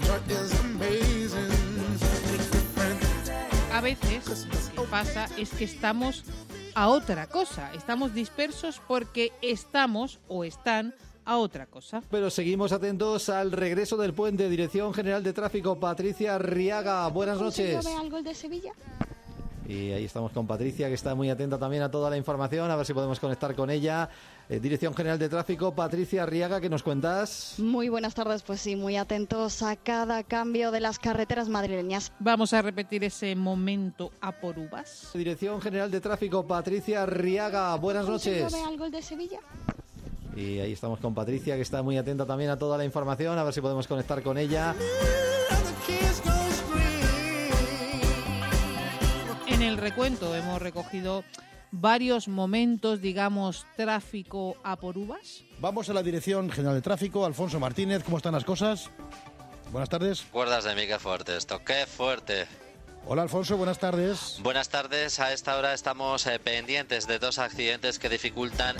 [0.00, 1.52] The joy is amazing.
[2.32, 3.02] It's different.
[3.72, 6.24] A veces lo que pasa es que estamos
[6.74, 7.72] a otra cosa.
[7.74, 12.02] Estamos dispersos porque estamos o están a otra cosa.
[12.10, 14.48] Pero seguimos atentos al regreso del puente.
[14.48, 17.08] Dirección General de Tráfico, Patricia Riaga.
[17.08, 17.74] Buenas noches.
[17.74, 18.72] ¿Consiguió ver algo el de Sevilla?
[19.66, 22.70] Y ahí estamos con Patricia, que está muy atenta también a toda la información.
[22.70, 24.10] A ver si podemos conectar con ella.
[24.50, 27.54] Eh, Dirección General de Tráfico, Patricia Riaga, ¿qué nos cuentas?
[27.58, 32.12] Muy buenas tardes, pues sí, muy atentos a cada cambio de las carreteras madrileñas.
[32.18, 35.10] Vamos a repetir ese momento a por uvas.
[35.14, 37.74] Dirección General de Tráfico, Patricia Riaga.
[37.76, 38.58] Buenas ¿Consiguió noches.
[38.58, 39.38] ver algo el de Sevilla?
[40.36, 43.38] Y ahí estamos con Patricia, que está muy atenta también a toda la información.
[43.38, 44.74] A ver si podemos conectar con ella.
[49.46, 51.24] En el recuento hemos recogido
[51.80, 55.44] varios momentos, digamos, tráfico a por uvas.
[55.58, 57.24] Vamos a la Dirección General de Tráfico.
[57.24, 58.90] Alfonso Martínez, ¿cómo están las cosas?
[59.72, 60.22] Buenas tardes.
[60.30, 62.46] Cuerdas de mí, qué fuerte esto, qué fuerte.
[63.06, 64.38] Hola Alfonso, buenas tardes.
[64.42, 68.76] Buenas tardes, a esta hora estamos eh, pendientes de dos accidentes que dificultan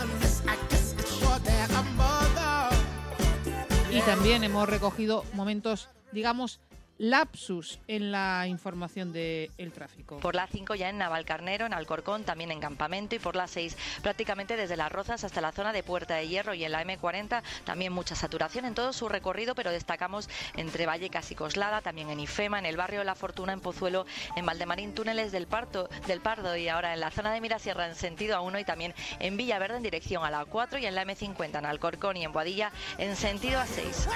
[3.91, 6.61] Y también hemos recogido momentos, digamos,
[6.99, 10.19] lapsus en la información del tráfico.
[10.21, 13.77] Por la 5 ya en Navalcarnero, en Alcorcón, también en Campamento y por la 6
[14.03, 17.43] prácticamente desde Las Rozas hasta la zona de Puerta de Hierro y en la M40
[17.65, 22.21] también mucha saturación en todo su recorrido, pero destacamos entre Vallecas y Coslada, también en
[22.21, 26.21] Ifema, en el barrio de La Fortuna, en Pozuelo, en Valdemarín, túneles del, Parto, del
[26.21, 29.77] Pardo y ahora en la zona de Mirasierra en sentido A1 y también en Villaverde
[29.77, 33.17] en dirección a la 4 y en la M50 en Alcorcón y en Boadilla en
[33.17, 34.09] sentido A6.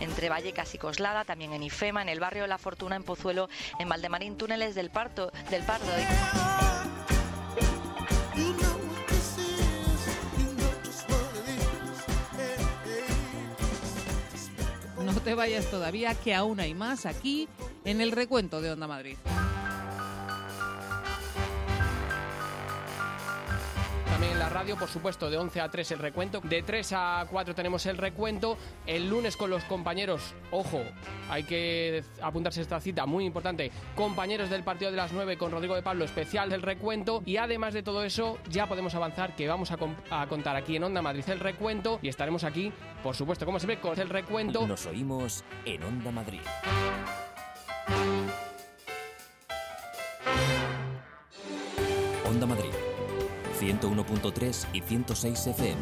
[0.00, 3.48] Entre Vallecas y Coslada, también en Ifema, en el barrio de La Fortuna, en Pozuelo,
[3.78, 5.86] en Valdemarín, túneles del, Parto, del Pardo.
[15.04, 17.48] No te vayas todavía, que aún hay más aquí
[17.84, 19.16] en el recuento de Onda Madrid.
[24.12, 26.42] También en la radio, por supuesto, de 11 a 3 el recuento.
[26.44, 28.58] De 3 a 4 tenemos el recuento.
[28.86, 30.82] El lunes con los compañeros, ojo,
[31.30, 33.70] hay que apuntarse esta cita muy importante.
[33.94, 37.22] Compañeros del partido de las 9 con Rodrigo de Pablo, especial del recuento.
[37.24, 41.00] Y además de todo eso, ya podemos avanzar que vamos a contar aquí en Onda
[41.00, 41.98] Madrid el recuento.
[42.02, 42.70] Y estaremos aquí,
[43.02, 44.66] por supuesto, como siempre, con el recuento.
[44.66, 46.42] Nos oímos en Onda Madrid.
[53.62, 55.80] 101.3 y 106 FM.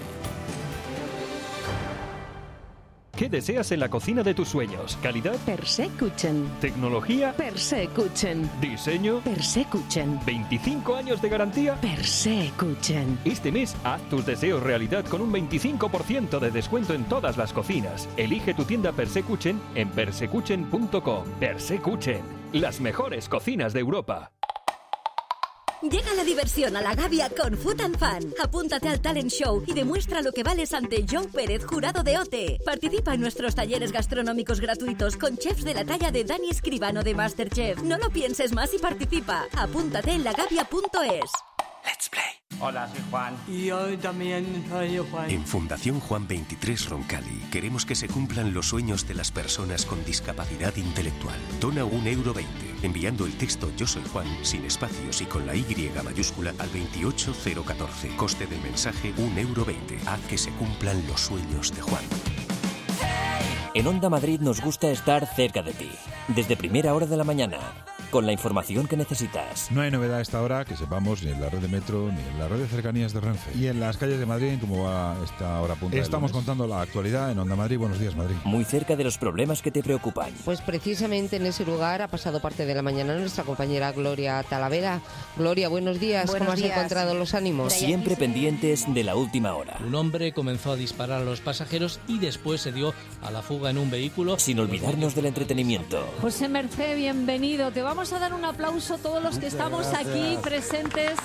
[3.21, 4.99] ¿Qué deseas en la cocina de tus sueños?
[5.03, 5.37] ¿Calidad?
[5.45, 6.49] Persekuchen.
[6.59, 7.35] ¿Tecnología?
[7.37, 8.49] Persekuchen.
[8.62, 9.21] ¿Diseño?
[9.21, 10.19] Persekuchen.
[10.21, 11.75] ¿25 años de garantía?
[11.83, 13.19] Persekuchen.
[13.27, 18.09] Este mes haz tus deseos realidad con un 25% de descuento en todas las cocinas.
[18.16, 21.25] Elige tu tienda Persekuchen en persekuchen.com.
[21.38, 22.23] Persekuchen,
[22.55, 24.33] las mejores cocinas de Europa.
[25.83, 28.35] Llega la diversión a la Gavia con Food and Fun.
[28.43, 32.59] Apúntate al talent show y demuestra lo que vales ante Joe Pérez, jurado de OTE.
[32.66, 37.14] Participa en nuestros talleres gastronómicos gratuitos con chefs de la talla de Dani Escribano de
[37.14, 37.83] Masterchef.
[37.83, 39.47] No lo pienses más y participa.
[39.57, 41.50] Apúntate en lagavia.es.
[42.62, 43.37] Hola, soy Juan.
[43.49, 45.31] Y yo también soy Juan.
[45.31, 50.05] En Fundación Juan 23 Roncali queremos que se cumplan los sueños de las personas con
[50.05, 51.38] discapacidad intelectual.
[51.59, 55.55] Dona un euro 20 enviando el texto Yo soy Juan sin espacios y con la
[55.55, 55.64] Y
[56.05, 58.16] mayúscula al 28014.
[58.16, 59.99] Coste del mensaje un euro 20.
[60.07, 62.05] Haz que se cumplan los sueños de Juan.
[63.73, 65.90] En Onda Madrid nos gusta estar cerca de ti.
[66.29, 67.59] Desde primera hora de la mañana.
[68.11, 69.70] Con la información que necesitas.
[69.70, 72.20] No hay novedad a esta hora que sepamos ni en la red de metro ni
[72.20, 73.57] en la red de cercanías de Renfe.
[73.57, 75.96] Y en las calles de Madrid, como va esta hora punta.
[75.96, 77.79] Estamos contando la actualidad en Onda Madrid.
[77.79, 78.35] Buenos días, Madrid.
[78.42, 80.33] Muy cerca de los problemas que te preocupan.
[80.44, 85.01] Pues precisamente en ese lugar ha pasado parte de la mañana nuestra compañera Gloria Talavera.
[85.37, 86.27] Gloria, buenos días.
[86.27, 87.73] Buenos ¿Cómo has encontrado los ánimos?
[87.73, 89.79] Siempre pendientes de la última hora.
[89.87, 92.92] Un hombre comenzó a disparar a los pasajeros y después se dio
[93.23, 94.37] a la fuga en un vehículo.
[94.37, 96.05] Sin olvidarnos del entretenimiento.
[96.20, 97.70] José Mercé, bienvenido.
[97.70, 101.19] Te vamos a dar un aplauso todos los que Muchas estamos aquí presentes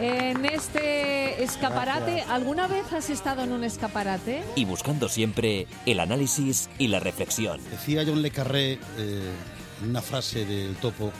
[0.00, 2.12] en este escaparate.
[2.12, 2.30] Gracias.
[2.30, 4.42] ¿Alguna vez has estado en un escaparate?
[4.54, 7.60] Y buscando siempre el análisis y la reflexión.
[7.70, 9.32] Decía John Le Carré eh,
[9.82, 11.12] en una frase del topo,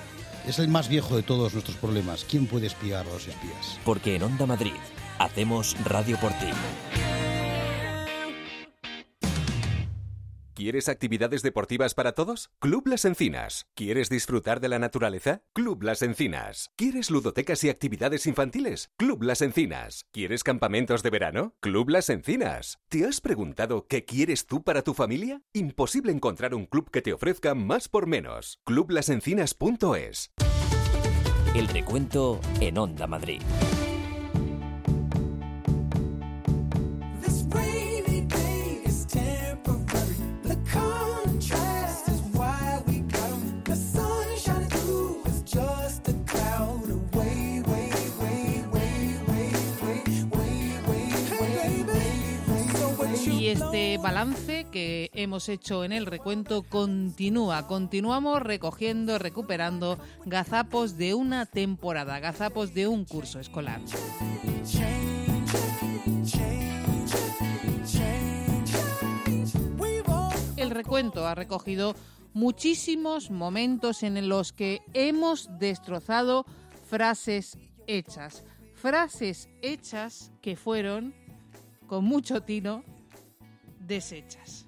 [0.46, 2.24] es el más viejo de todos nuestros problemas.
[2.24, 3.78] ¿Quién puede espiar a los espías?
[3.84, 4.72] Porque en Onda Madrid
[5.18, 6.48] hacemos radio por ti.
[10.66, 12.50] ¿Quieres actividades deportivas para todos?
[12.58, 13.68] Club Las Encinas.
[13.76, 15.42] ¿Quieres disfrutar de la naturaleza?
[15.52, 16.72] Club Las Encinas.
[16.74, 18.90] ¿Quieres ludotecas y actividades infantiles?
[18.96, 20.06] Club Las Encinas.
[20.10, 21.54] ¿Quieres campamentos de verano?
[21.60, 22.80] Club Las Encinas.
[22.88, 25.40] ¿Te has preguntado qué quieres tú para tu familia?
[25.52, 28.58] Imposible encontrar un club que te ofrezca más por menos.
[28.64, 30.32] Clublasencinas.es.
[31.54, 33.40] El recuento en Onda Madrid.
[53.46, 57.68] Y este balance que hemos hecho en el recuento continúa.
[57.68, 63.80] Continuamos recogiendo, recuperando gazapos de una temporada, gazapos de un curso escolar.
[70.56, 71.94] El recuento ha recogido
[72.34, 76.46] muchísimos momentos en los que hemos destrozado
[76.88, 78.42] frases hechas.
[78.74, 81.14] Frases hechas que fueron,
[81.86, 82.82] con mucho tino,
[83.86, 84.66] deshechas.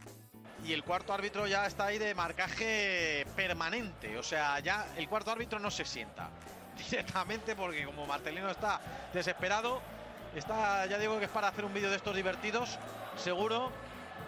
[0.64, 4.18] Y el cuarto árbitro ya está ahí de marcaje permanente.
[4.18, 6.30] O sea, ya el cuarto árbitro no se sienta
[6.90, 8.80] directamente porque como Martelino está
[9.12, 9.80] desesperado,
[10.34, 12.78] está, ya digo que es para hacer un vídeo de estos divertidos,
[13.16, 13.70] seguro,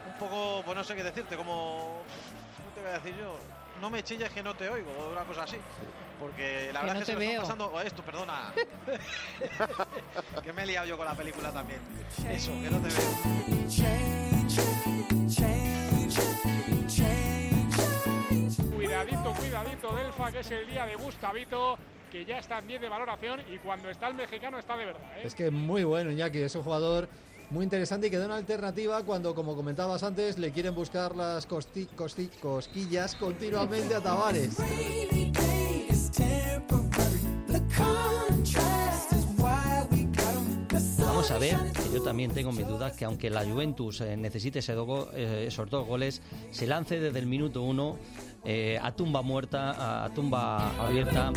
[0.06, 2.02] un poco, pues no sé qué decirte, como,
[2.56, 3.38] ¿cómo te voy a decir yo?
[3.80, 5.56] No me chilles que no te oigo, o una cosa así.
[6.18, 7.30] Porque la Que verdad no es que te se me veo.
[7.30, 8.52] está pasando oh, esto, perdona.
[10.42, 11.80] que me he liado yo con la película también.
[12.28, 13.68] Eso, que no te veo.
[19.00, 21.78] Cuidadito, cuidadito, Delfa, que es el día de Gustavito,
[22.12, 25.00] que ya está en 10 de valoración y cuando está el mexicano está de verdad.
[25.16, 25.22] ¿eh?
[25.24, 27.08] Es que muy bueno, Iñaki, es un jugador
[27.48, 31.48] muy interesante y que da una alternativa cuando, como comentabas antes, le quieren buscar las
[31.48, 34.58] costi- costi- cosquillas continuamente a Tavares.
[40.98, 44.60] Vamos a ver, que yo también tengo mis dudas, que aunque la Juventus eh, necesite
[44.60, 47.98] ese do- eh, esos dos goles, se lance desde el minuto uno
[48.44, 51.32] eh, a tumba muerta, a tumba abierta.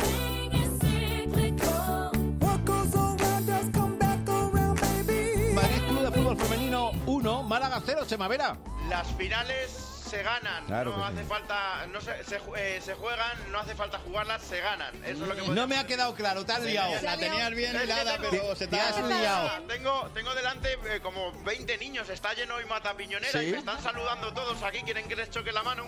[5.54, 8.58] Madrid Club de Fútbol Femenino 1, Málaga 0, Chemavera.
[8.88, 11.28] Las finales se ganan, Claro no que hace sí.
[11.28, 14.94] falta, no se, se, eh, se juegan, no hace falta jugarlas, se ganan.
[15.04, 16.92] Eso es lo que No me ha quedado claro, te has liado.
[17.02, 19.62] La tenías bien hilada, pero se te has liado.
[19.66, 23.46] Tengo, tengo delante eh, como 20 niños, está lleno y mata piñonera ¿Sí?
[23.48, 25.84] y me están saludando todos aquí, quieren que les choque la mano.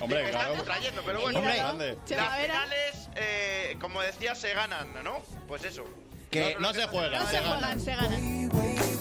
[0.00, 0.54] Hombre, me están claro.
[0.54, 1.38] distrayendo, pero bueno.
[1.38, 1.56] Hombre.
[1.56, 1.98] las Grande.
[2.06, 5.22] finales, eh, como decía, se ganan, ¿no?
[5.48, 5.84] Pues eso.
[6.30, 7.80] Que no se juegan, se ganan.
[7.80, 8.91] se ganan.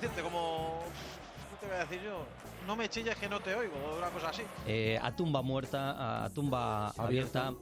[0.00, 2.24] Decirte, como, ¿cómo te voy a decir yo?
[2.66, 4.42] No me chilles que no te oigo, una cosa así.
[4.66, 7.52] eh, a tumba muerta, a tumba abierta.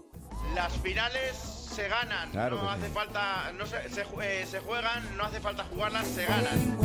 [0.54, 2.92] Las finales se ganan, Claro no hace sí.
[2.92, 6.78] falta, no se, eh, se juegan, no hace falta jugarlas, se ganan.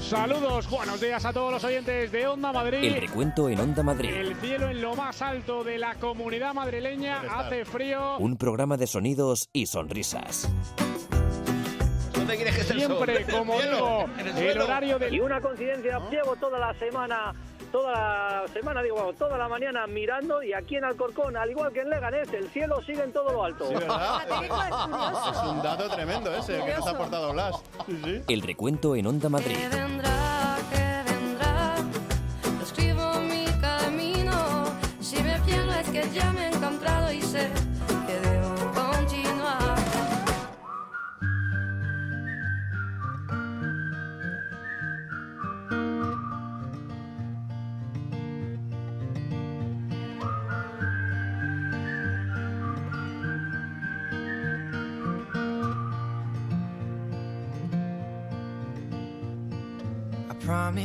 [0.00, 2.84] Saludos, buenos días a todos los oyentes de Onda Madrid.
[2.84, 4.10] El recuento en Onda Madrid.
[4.14, 8.18] El cielo en lo más alto de la comunidad madrileña hace frío.
[8.18, 10.48] Un programa de sonidos y sonrisas.
[12.24, 12.88] ¿Dónde quieres que esté el sol?
[12.96, 16.72] Siempre, el como cielo, digo, el el horario del Y una coincidencia, llevo toda la
[16.78, 17.34] semana,
[17.70, 21.70] toda la semana, digo, vamos, toda la mañana mirando y aquí en Alcorcón, al igual
[21.74, 23.68] que en Leganés, el cielo sigue en todo lo alto.
[23.68, 24.22] Sí, ¿verdad?
[25.34, 27.56] Es un dato tremendo ese el que nos ha aportado Blas.
[27.84, 28.22] Sí, sí.
[28.26, 29.58] El recuento en Onda Madrid.
[29.70, 31.74] vendrá, que vendrá.
[32.62, 34.64] Escribo mi camino.
[35.02, 36.32] Si me pierdo es que ya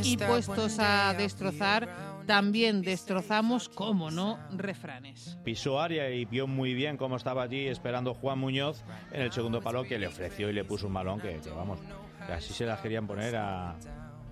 [0.03, 1.89] Y puestos a destrozar,
[2.25, 5.37] también destrozamos, como no, refranes.
[5.43, 9.61] Pisó área y vio muy bien cómo estaba allí esperando Juan Muñoz en el segundo
[9.61, 11.79] palo que le ofreció y le puso un balón que, que, vamos,
[12.25, 13.75] que así se las querían poner a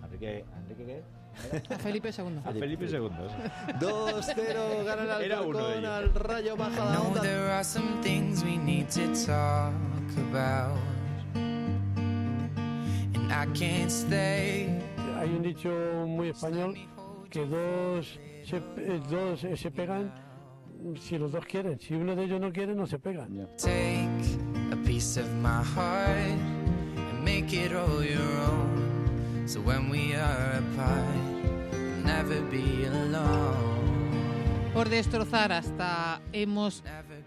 [0.02, 1.04] a Enrique, ¿a Enrique qué?
[1.74, 2.40] A Felipe II.
[2.46, 3.10] A Felipe II.
[3.80, 7.22] 2-0 gana el Era uno de Alcorcón al Rayo Baja know Onda.
[7.22, 9.74] there are some things we need to talk
[10.30, 10.78] about.
[13.14, 14.87] And I can't stay.
[15.18, 15.70] Hay un dicho
[16.08, 16.76] muy español
[17.30, 20.14] que dos se, eh, dos eh, se pegan
[21.00, 21.80] si los dos quieren.
[21.80, 23.48] Si uno de ellos no quiere, no se pegan.
[23.58, 24.08] Take
[24.72, 26.38] a piece of my heart
[26.98, 29.48] and make it all your own.
[29.48, 31.04] So when we are apart,
[31.72, 34.72] we'll never be alone.
[34.74, 36.84] Por destrozar hasta hemos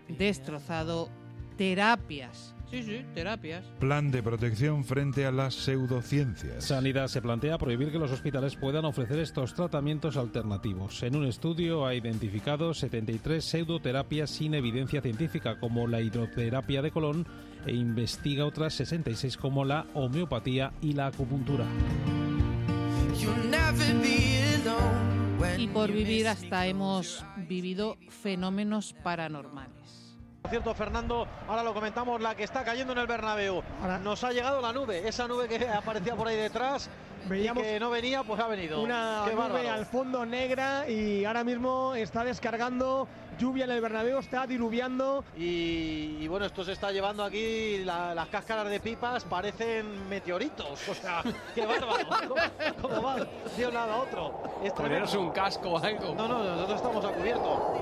[0.09, 1.09] destrozado
[1.57, 2.55] terapias.
[2.71, 3.65] Sí, sí, terapias.
[3.81, 6.65] Plan de protección frente a las pseudociencias.
[6.65, 11.03] Sanidad se plantea prohibir que los hospitales puedan ofrecer estos tratamientos alternativos.
[11.03, 17.27] En un estudio ha identificado 73 pseudoterapias sin evidencia científica, como la hidroterapia de colon,
[17.67, 21.67] e investiga otras 66 como la homeopatía y la acupuntura.
[25.59, 30.00] Y por vivir hasta hemos vivido fenómenos paranormales.
[30.49, 33.63] Cierto, Fernando, ahora lo comentamos, la que está cayendo en el Bernabéu.
[34.03, 36.91] Nos ha llegado la nube, esa nube que aparecía por ahí detrás,
[37.29, 38.81] veíamos y que no venía, pues ha venido.
[38.83, 39.71] una Qué nube bárbaro.
[39.71, 43.07] al fondo negra y ahora mismo está descargando
[43.39, 45.23] lluvia en el Bernabéu, está diluviando.
[45.37, 50.89] Y, y bueno, esto se está llevando aquí, la- las cáscaras de pipas parecen meteoritos.
[50.89, 51.23] O sea,
[51.55, 52.07] qué bárbaro.
[52.29, 52.35] ¿Cómo,
[52.97, 53.17] cómo va
[53.57, 54.43] de un lado a otro?
[54.65, 56.13] Es Poneros un casco o algo.
[56.17, 57.77] No, no, nosotros estamos a cubierto.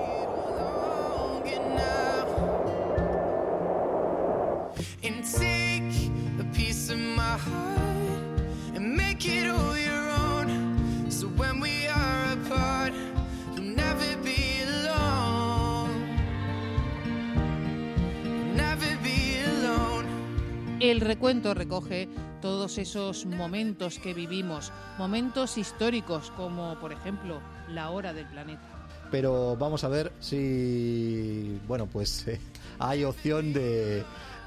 [20.80, 22.08] El recuento recoge
[22.40, 28.77] todos esos momentos que vivimos, momentos históricos como por ejemplo la hora del planeta.
[29.10, 32.38] Pero vamos a ver si, bueno, pues eh,
[32.78, 34.04] hay opción de,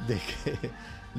[0.08, 0.70] de que,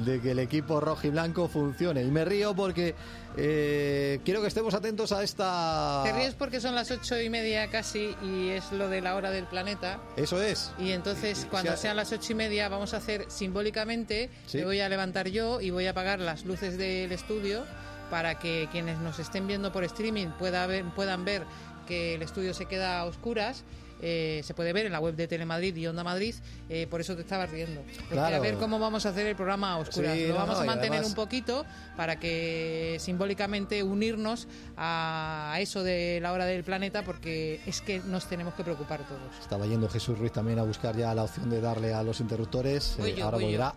[0.01, 2.03] de que el equipo rojo y blanco funcione.
[2.03, 2.95] Y me río porque
[3.35, 6.01] eh, quiero que estemos atentos a esta...
[6.05, 9.29] Te ríes porque son las ocho y media casi y es lo de la hora
[9.29, 9.99] del planeta.
[10.15, 10.71] Eso es.
[10.79, 14.59] Y entonces, cuando sea- sean las ocho y media, vamos a hacer simbólicamente, Sí.
[14.59, 17.63] me voy a levantar yo y voy a apagar las luces del estudio
[18.09, 21.43] para que quienes nos estén viendo por streaming pueda ver- puedan ver
[21.85, 23.63] que el estudio se queda a oscuras.
[24.05, 26.35] Eh, se puede ver en la web de Telemadrid y Onda Madrid,
[26.67, 27.81] eh, por eso te estabas riendo.
[28.09, 28.35] Claro.
[28.35, 30.13] A ver cómo vamos a hacer el programa a oscuras.
[30.17, 31.65] Sí, Lo vamos no, a mantener además- un poquito
[31.95, 38.25] para que simbólicamente unirnos a eso de la hora del planeta, porque es que nos
[38.27, 39.21] tenemos que preocupar todos.
[39.39, 42.97] Estaba yendo Jesús Ruiz también a buscar ya la opción de darle a los interruptores.
[42.99, 43.73] Eh, yo, ahora volverá.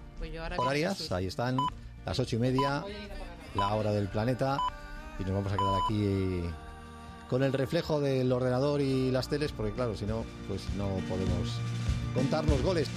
[0.56, 1.56] horarias, ahí están,
[2.04, 2.82] las ocho y media,
[3.54, 4.58] la hora del planeta.
[5.20, 6.42] Y nos vamos a quedar aquí
[7.28, 11.60] con el reflejo del ordenador y las teles, porque claro, si no, pues no podemos
[12.14, 12.88] contar los goles.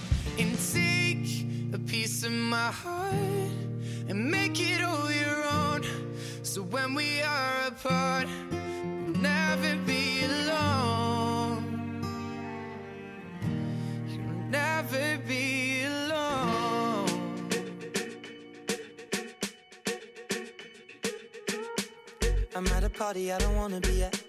[22.99, 24.21] Party I don't wanna be at.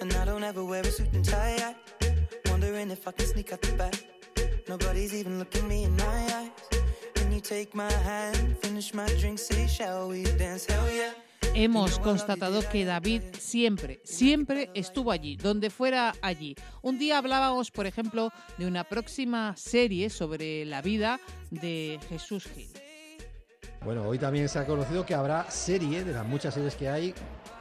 [0.00, 1.58] And I don't ever wear a suit and tie.
[1.60, 1.74] I
[2.50, 3.94] wondering if I can sneak out the back.
[4.66, 6.50] Nobody's even looking me in my eyes.
[7.14, 10.64] Can you take my hand, finish my drink, say, shall we dance?
[10.64, 11.12] Hell yeah.
[11.54, 16.54] Hemos constatado que David siempre, siempre estuvo allí, donde fuera allí.
[16.82, 22.70] Un día hablábamos, por ejemplo, de una próxima serie sobre la vida de Jesús Gil.
[23.84, 27.14] Bueno, hoy también se ha conocido que habrá serie, de las muchas series que hay,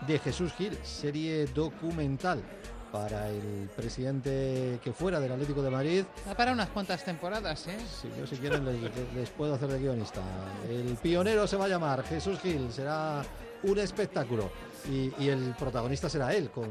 [0.06, 2.43] de Jesús Gil, serie documental
[2.91, 6.04] para el presidente que fuera del Atlético de Madrid.
[6.26, 7.78] Da para unas cuantas temporadas, ¿eh?
[8.02, 8.80] Si, yo, si quieren les,
[9.14, 10.22] les puedo hacer de guionista.
[10.70, 13.24] El pionero se va a llamar Jesús Gil, será
[13.64, 14.50] un espectáculo.
[14.89, 16.70] Y, y el protagonista será él, con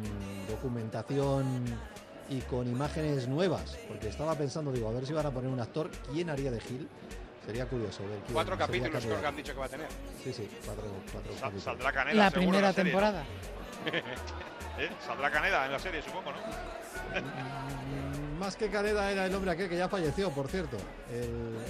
[0.48, 1.44] documentación
[2.30, 3.76] y con imágenes nuevas.
[3.86, 6.60] Porque estaba pensando, digo, a ver si van a poner un actor, ¿quién haría de
[6.60, 6.88] Gil?
[7.46, 9.86] Sería curioso ver quién Cuatro capítulos creo que han dicho que va a tener.
[10.22, 12.24] Sí, sí, cuatro, cuatro Sal- saldrá Canela.
[12.24, 12.98] La seguro, primera en serie, ¿no?
[12.98, 13.24] temporada.
[14.78, 14.90] ¿Eh?
[15.06, 16.38] Saldrá Canela en la serie, supongo, ¿no?
[17.20, 20.76] Mm, Más que Caneda era el hombre aquel que ya falleció, por cierto.
[21.10, 21.22] El,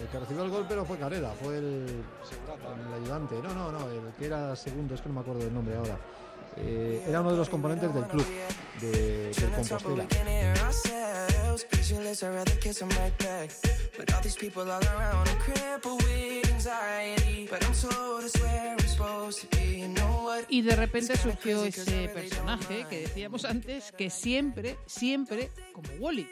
[0.02, 3.34] el que recibió el golpe no fue Caneda, fue el, el ayudante.
[3.42, 5.96] No, no, no, el que era segundo, es que no me acuerdo del nombre ahora.
[6.58, 8.26] Eh, era uno de los componentes del club
[8.80, 10.06] de, we Compostela.
[20.48, 26.28] Y de repente surgió ese personaje que decíamos antes, que siempre, siempre, como Wally,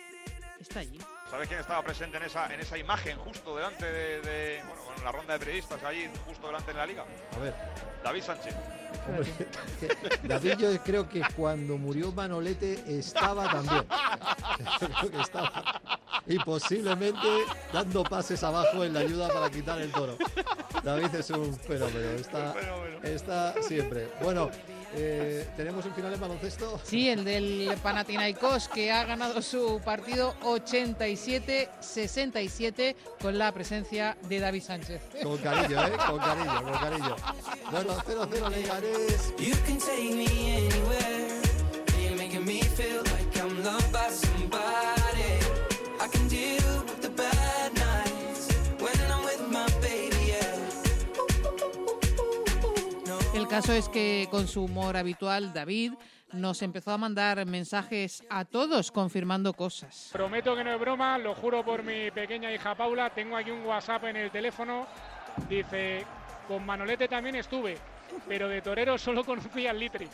[0.61, 0.99] está allí.
[1.35, 5.05] ¿Sabes quién estaba presente en esa, en esa imagen justo delante de, de- bueno, con
[5.05, 7.05] la ronda de periodistas allí, justo delante de la liga?
[7.35, 7.53] A ver.
[8.05, 8.55] David Sánchez.
[9.09, 9.33] Hombre,
[10.23, 13.85] David, yo creo que cuando murió Manolete estaba también.
[14.79, 15.81] Creo que estaba.
[16.29, 17.27] Y posiblemente
[17.73, 20.17] dando pases abajo en la ayuda para quitar el toro.
[20.85, 22.55] David es un fenómeno, está,
[23.03, 24.09] está siempre.
[24.23, 24.53] Bueno,
[24.97, 26.81] eh, ¿tenemos un final en baloncesto?
[26.85, 34.63] Sí, el del Panathinaikos que ha ganado su partido 87-67 con la presencia de David
[34.63, 35.03] Sánchez.
[35.23, 35.93] Con cariño, ¿eh?
[36.07, 37.17] Con cariño, con cariño.
[37.71, 39.33] Bueno, 0-0 Leganés.
[39.39, 40.27] You can take me
[40.57, 41.41] anywhere.
[42.03, 44.09] You're making me feel like I'm loved by
[53.55, 55.93] caso es que con su humor habitual, David
[56.33, 60.11] nos empezó a mandar mensajes a todos confirmando cosas.
[60.13, 63.11] Prometo que no es broma, lo juro por mi pequeña hija Paula.
[63.11, 64.89] Tengo aquí un WhatsApp en el teléfono.
[65.49, 66.05] Dice,
[66.49, 67.79] con Manolete también estuve.
[68.27, 70.09] pero de torero solo conocía el litri.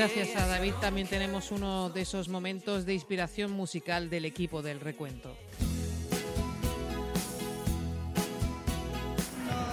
[0.00, 4.80] Gracias a David también tenemos uno de esos momentos de inspiración musical del equipo del
[4.80, 5.36] recuento.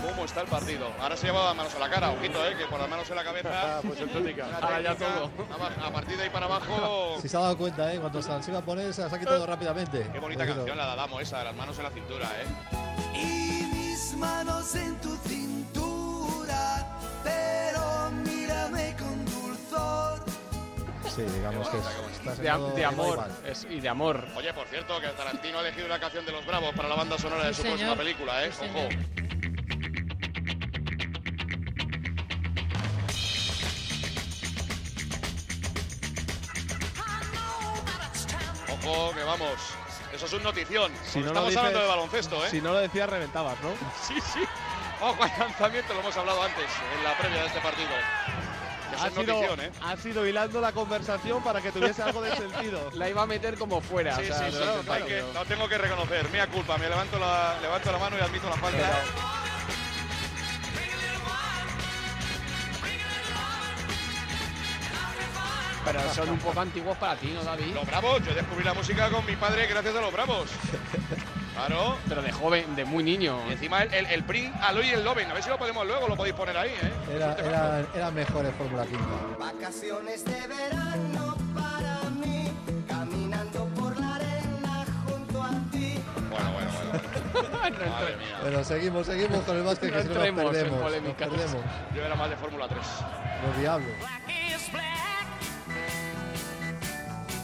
[0.05, 0.91] ¿Cómo está el partido?
[0.99, 3.23] Ahora se lleva manos a la cara, ojito, eh, que por las manos en la
[3.23, 3.79] cabeza.
[3.87, 4.47] Pues en técnica.
[4.47, 5.31] Una Ahora ya todo.
[5.81, 7.17] A partir de ahí para abajo.
[7.21, 7.99] Si se ha dado cuenta, ¿eh?
[7.99, 10.09] Cuando se las iba a poner, se las ha quitado rápidamente.
[10.11, 10.57] Qué bonita Ojito.
[10.57, 13.17] canción la de Adamo esa, de las manos en la cintura, eh.
[13.17, 15.86] Y mis manos en tu cintura,
[21.17, 22.35] Sí, digamos que está
[22.75, 24.23] De, amor es- y de amor.
[24.35, 27.17] Oye, por cierto, que Tarantino ha elegido una canción de los Bravos para la banda
[27.17, 28.51] sonora de Sí, su próxima película, eh.
[28.51, 28.87] Sí, Ojo.
[38.83, 39.49] Ojo, que vamos.
[40.13, 40.91] Eso es un notición.
[41.05, 42.49] Si no lo estamos dices- hablando de baloncesto, ¿eh?
[42.49, 43.69] Si no lo decías, reventabas, ¿no?
[44.07, 44.39] Sí, sí.
[45.01, 46.65] Ojo al lanzamiento, lo hemos hablado antes,
[46.97, 47.89] en la previa de este partido.
[49.01, 49.71] Ha es sido, notición, ¿eh?
[49.83, 52.89] ha sido hilando la conversación para que tuviese algo de sentido.
[52.93, 54.15] La iba a meter como fuera.
[54.17, 56.29] Sí, o sea, sí, lo sí, he intentado, hay que- pero- lo tengo que reconocer.
[56.29, 59.01] Mía culpa, me levanto la, levanto la mano y admito la falta.
[65.85, 67.73] Pero son un poco antiguos para ti, ¿no, David?
[67.73, 70.49] Los Bravos, yo descubrí la música con mi padre gracias a los Bravos.
[71.57, 71.97] Claro.
[72.07, 73.39] Pero de joven, de muy niño.
[73.49, 75.29] Y encima el, el, el Pring, Aloy y el Loven.
[75.29, 76.91] A ver si lo podemos luego, lo podéis poner ahí, ¿eh?
[77.15, 79.05] Era, era, era mejor en Fórmula Quinta.
[79.39, 82.51] Vacaciones de verano para mí,
[82.87, 85.99] caminando por la arena junto a ti.
[86.29, 87.49] Bueno, bueno, bueno.
[87.89, 88.39] Madre mía.
[88.43, 90.71] Pero seguimos, seguimos con el básquet, que No si no nos perdemos.
[90.71, 91.27] Nos polémicas.
[91.29, 91.63] perdemos.
[91.95, 92.79] Yo era más de Fórmula 3.
[93.47, 93.91] Los diablos.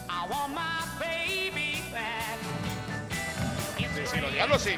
[0.10, 0.83] I want my
[4.14, 4.76] Sí, sí, los diablos sí.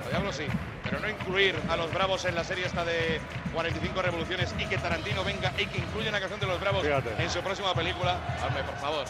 [0.00, 0.44] Los diablos sí.
[0.84, 3.20] Pero no incluir a los Bravos en la serie esta de
[3.52, 7.22] 45 revoluciones y que Tarantino venga y que incluya una canción de los Bravos Fíjate.
[7.22, 8.18] en su próxima película.
[8.42, 9.04] Hazme, por favor.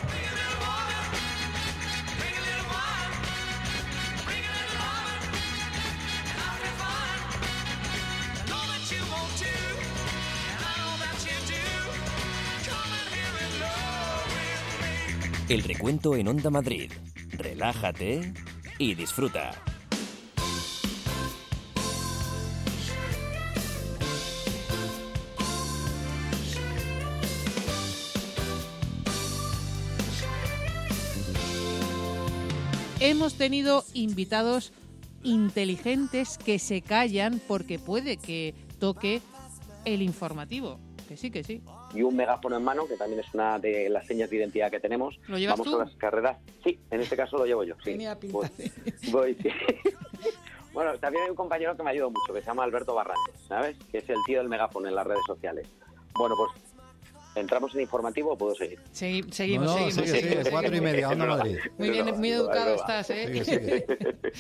[15.48, 16.92] El recuento en Onda Madrid.
[17.32, 18.34] Relájate
[18.79, 19.51] y disfruta.
[33.01, 34.72] Hemos tenido invitados
[35.22, 39.22] inteligentes que se callan porque puede que toque
[39.85, 40.81] el informativo.
[41.09, 41.62] Que sí, que sí.
[41.94, 44.78] y un megáfono en mano, que también es una de las señas de identidad que
[44.78, 45.18] tenemos.
[45.26, 45.80] ¿Lo llevas Vamos tú?
[45.80, 46.36] a las carreras.
[46.62, 47.74] Sí, en este caso lo llevo yo.
[47.76, 47.92] Sí.
[47.92, 48.48] Tenía pinta Voy,
[49.11, 49.48] voy, sí.
[50.74, 53.76] bueno, también hay un compañero que me ayuda mucho, que se llama Alberto Barrantes, ¿sabes?
[53.90, 55.66] Que es el tío del megáfono en las redes sociales.
[56.18, 56.50] Bueno, pues
[57.36, 58.78] entramos en informativo o puedo seguir.
[58.92, 60.11] Segui- seguimos, No, no, seguimos.
[60.11, 61.59] sigue, sigue, cuatro y media, Onda Madrid.
[61.78, 63.42] Muy bien, muy educado estás, ¿eh?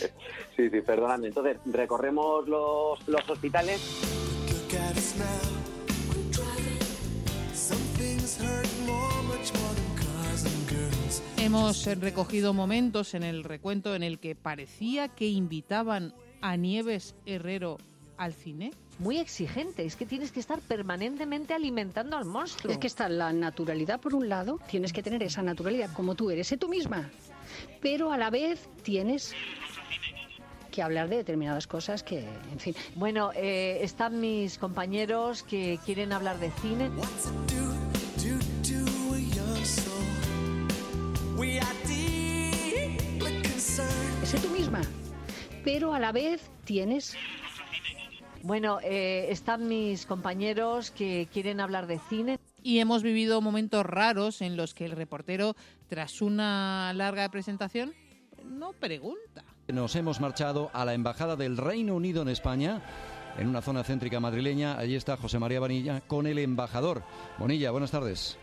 [0.56, 1.28] Sí, sí, perdonadme.
[1.28, 3.80] Entonces, recorremos los, los hospitales.
[11.40, 17.78] Hemos recogido momentos en el recuento en el que parecía que invitaban a Nieves Herrero
[18.16, 18.72] al cine.
[18.98, 22.72] Muy exigente, es que tienes que estar permanentemente alimentando al monstruo.
[22.72, 26.30] Es que está la naturalidad por un lado, tienes que tener esa naturalidad como tú
[26.30, 27.08] eres, sé tú misma,
[27.80, 29.32] pero a la vez tienes
[30.72, 32.18] que hablar de determinadas cosas que,
[32.52, 32.74] en fin.
[32.96, 36.90] Bueno, eh, están mis compañeros que quieren hablar de cine.
[44.28, 44.82] Sé tú misma,
[45.64, 47.16] pero a la vez tienes
[48.42, 52.38] Bueno, eh, están mis compañeros que quieren hablar de cine.
[52.62, 55.56] Y hemos vivido momentos raros en los que el reportero,
[55.88, 57.94] tras una larga presentación,
[58.44, 59.44] no pregunta.
[59.68, 62.82] Nos hemos marchado a la Embajada del Reino Unido en España,
[63.38, 64.76] en una zona céntrica madrileña.
[64.76, 67.02] Allí está José María Bonilla con el embajador.
[67.38, 68.36] Bonilla, buenas tardes.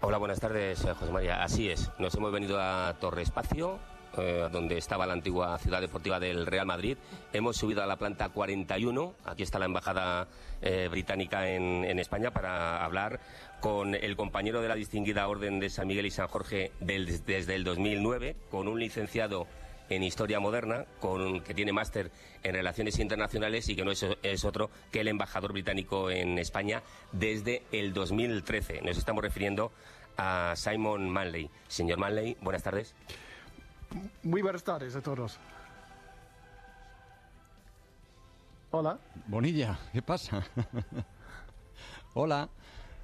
[0.00, 1.44] Hola, buenas tardes, José María.
[1.44, 3.78] Así es, nos hemos venido a Torre Espacio,
[4.18, 6.96] eh, donde estaba la antigua ciudad deportiva del Real Madrid.
[7.32, 10.28] Hemos subido a la planta 41, aquí está la embajada
[10.60, 13.20] eh, británica en, España, para hablar
[13.60, 17.54] con el compañero de la distinguida Orden de San Miguel y San Jorge del- desde
[17.54, 19.46] el 2009, con un licenciado
[19.88, 22.10] en Historia Moderna, con, que tiene máster
[22.42, 26.82] en Relaciones Internacionales y que no es otro que el embajador británico en España
[27.12, 28.80] desde el 2013.
[28.82, 29.70] Nos estamos refiriendo
[30.16, 31.50] a Simon Manley.
[31.68, 32.94] Señor Manley, buenas tardes.
[34.22, 35.38] Muy buenas tardes a todos.
[38.70, 38.98] Hola.
[39.26, 40.42] Bonilla, ¿qué pasa?
[42.14, 42.48] Hola.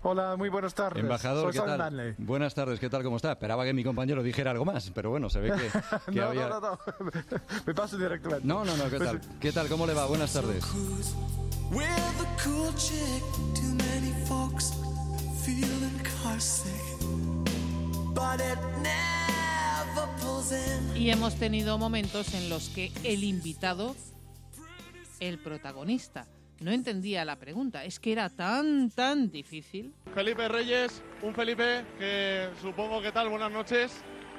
[0.03, 1.03] Hola, muy buenas tardes.
[1.03, 1.79] Embajador, Soy ¿qué tal?
[1.79, 2.15] Manley.
[2.19, 3.03] Buenas tardes, ¿qué tal?
[3.03, 3.33] ¿Cómo está?
[3.33, 6.49] Esperaba que mi compañero dijera algo más, pero bueno, se ve que, que no, había...
[6.49, 6.79] no, no, no.
[7.67, 8.47] Me paso directamente.
[8.47, 9.21] No, no, no, ¿qué tal?
[9.41, 9.69] ¿Qué tal?
[9.69, 10.07] ¿Cómo le va?
[10.07, 10.65] Buenas tardes.
[20.95, 23.97] Y hemos tenido momentos en los que el invitado,
[25.19, 26.29] el protagonista,
[26.61, 27.85] no entendía la pregunta.
[27.85, 29.93] Es que era tan, tan difícil.
[30.15, 33.93] Felipe Reyes, un Felipe que supongo que tal, buenas noches.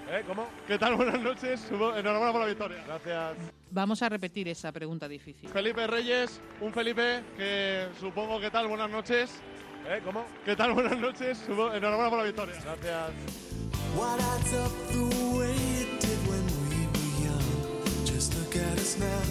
[0.10, 0.24] ¿Eh?
[0.26, 0.47] ¿Cómo?
[0.66, 0.95] ¿Qué tal?
[0.95, 1.62] Buenas noches.
[1.70, 2.84] Enhorabuena por la victoria.
[2.88, 3.38] Gracias.
[3.70, 5.50] Vamos a repetir esa pregunta difícil.
[5.50, 9.32] Felipe Reyes, un Felipe que supongo que tal, buenas noches.
[9.86, 10.02] ¿Eh?
[10.04, 10.26] ¿Cómo?
[10.45, 10.74] ¿Qué tal?
[10.74, 11.39] Buenas noches.
[11.47, 12.56] Enhorabuena por la victoria.
[12.64, 13.12] Gracias.
[18.80, 19.21] Just look at us now.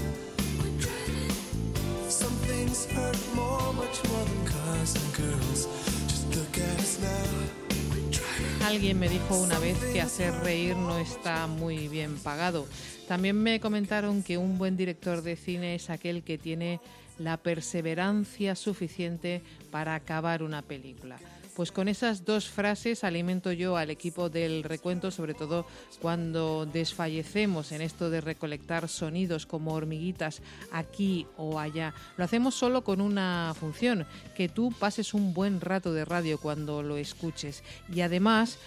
[2.10, 5.66] Some things hurt more, much more than cars and girls.
[6.06, 8.66] Just look at us now.
[8.66, 12.66] Alguien me dijo una vez que hacer reír no está muy bien pagado.
[13.06, 16.80] También me comentaron que un buen director de cine es aquel que tiene
[17.18, 19.40] la perseverancia suficiente
[19.70, 21.18] para acabar una película.
[21.58, 25.66] Pues con esas dos frases alimento yo al equipo del recuento, sobre todo
[26.00, 30.40] cuando desfallecemos en esto de recolectar sonidos como hormiguitas
[30.70, 31.94] aquí o allá.
[32.16, 34.06] Lo hacemos solo con una función,
[34.36, 37.64] que tú pases un buen rato de radio cuando lo escuches.
[37.92, 38.58] Y además,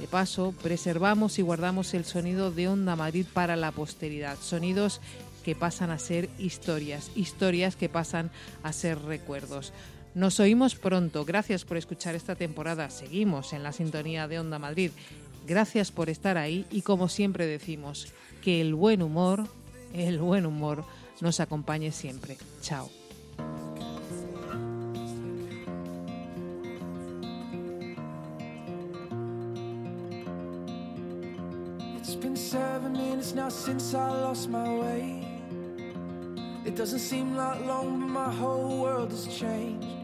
[0.00, 4.36] de paso, preservamos y guardamos el sonido de Onda Madrid para la posteridad.
[4.40, 5.00] Sonidos
[5.44, 8.32] que pasan a ser historias, historias que pasan
[8.64, 9.72] a ser recuerdos.
[10.14, 11.24] Nos oímos pronto.
[11.24, 12.90] Gracias por escuchar esta temporada.
[12.90, 14.90] Seguimos en la sintonía de Onda Madrid.
[15.46, 19.46] Gracias por estar ahí y como siempre decimos, que el buen humor,
[19.94, 20.84] el buen humor
[21.20, 22.36] nos acompañe siempre.
[22.60, 22.90] Chao.
[36.64, 40.01] It doesn't seem long, my whole world has changed.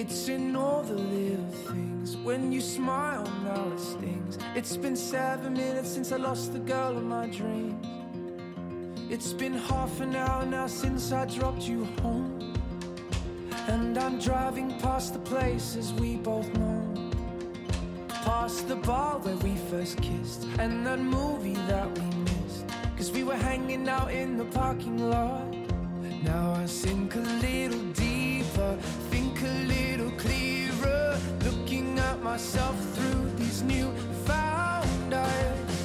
[0.00, 2.16] It's in all the little things.
[2.16, 4.38] When you smile, now it stings.
[4.54, 7.86] It's been seven minutes since I lost the girl of my dreams.
[9.10, 12.54] It's been half an hour now since I dropped you home.
[13.68, 17.10] And I'm driving past the places we both know.
[18.24, 22.64] Past the bar where we first kissed And that movie that we missed
[22.96, 25.54] Cause we were hanging out in the parking lot
[26.22, 27.89] Now I sink a little
[32.30, 33.90] myself through these new
[34.24, 35.80] found eyes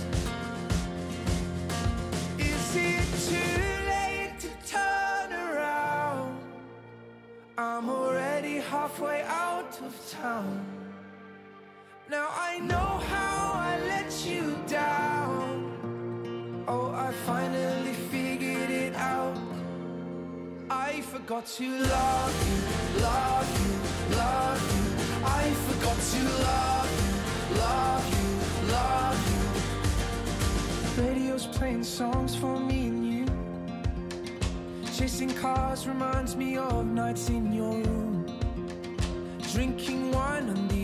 [2.38, 3.64] Is it too
[3.96, 6.38] late to turn around?
[7.58, 10.64] I'm already halfway out of town
[12.16, 13.38] now I know how
[13.70, 15.54] I let you down.
[16.68, 19.40] Oh, I finally figured it out.
[20.70, 24.85] I forgot to love you, love you, love you.
[25.26, 26.20] I forgot to
[26.50, 27.14] love you,
[27.60, 28.28] love you,
[28.72, 29.20] love
[30.98, 31.04] you.
[31.04, 33.26] Radio's playing songs for me and you.
[34.96, 38.26] Chasing cars reminds me of nights in your room.
[39.52, 40.75] Drinking wine on the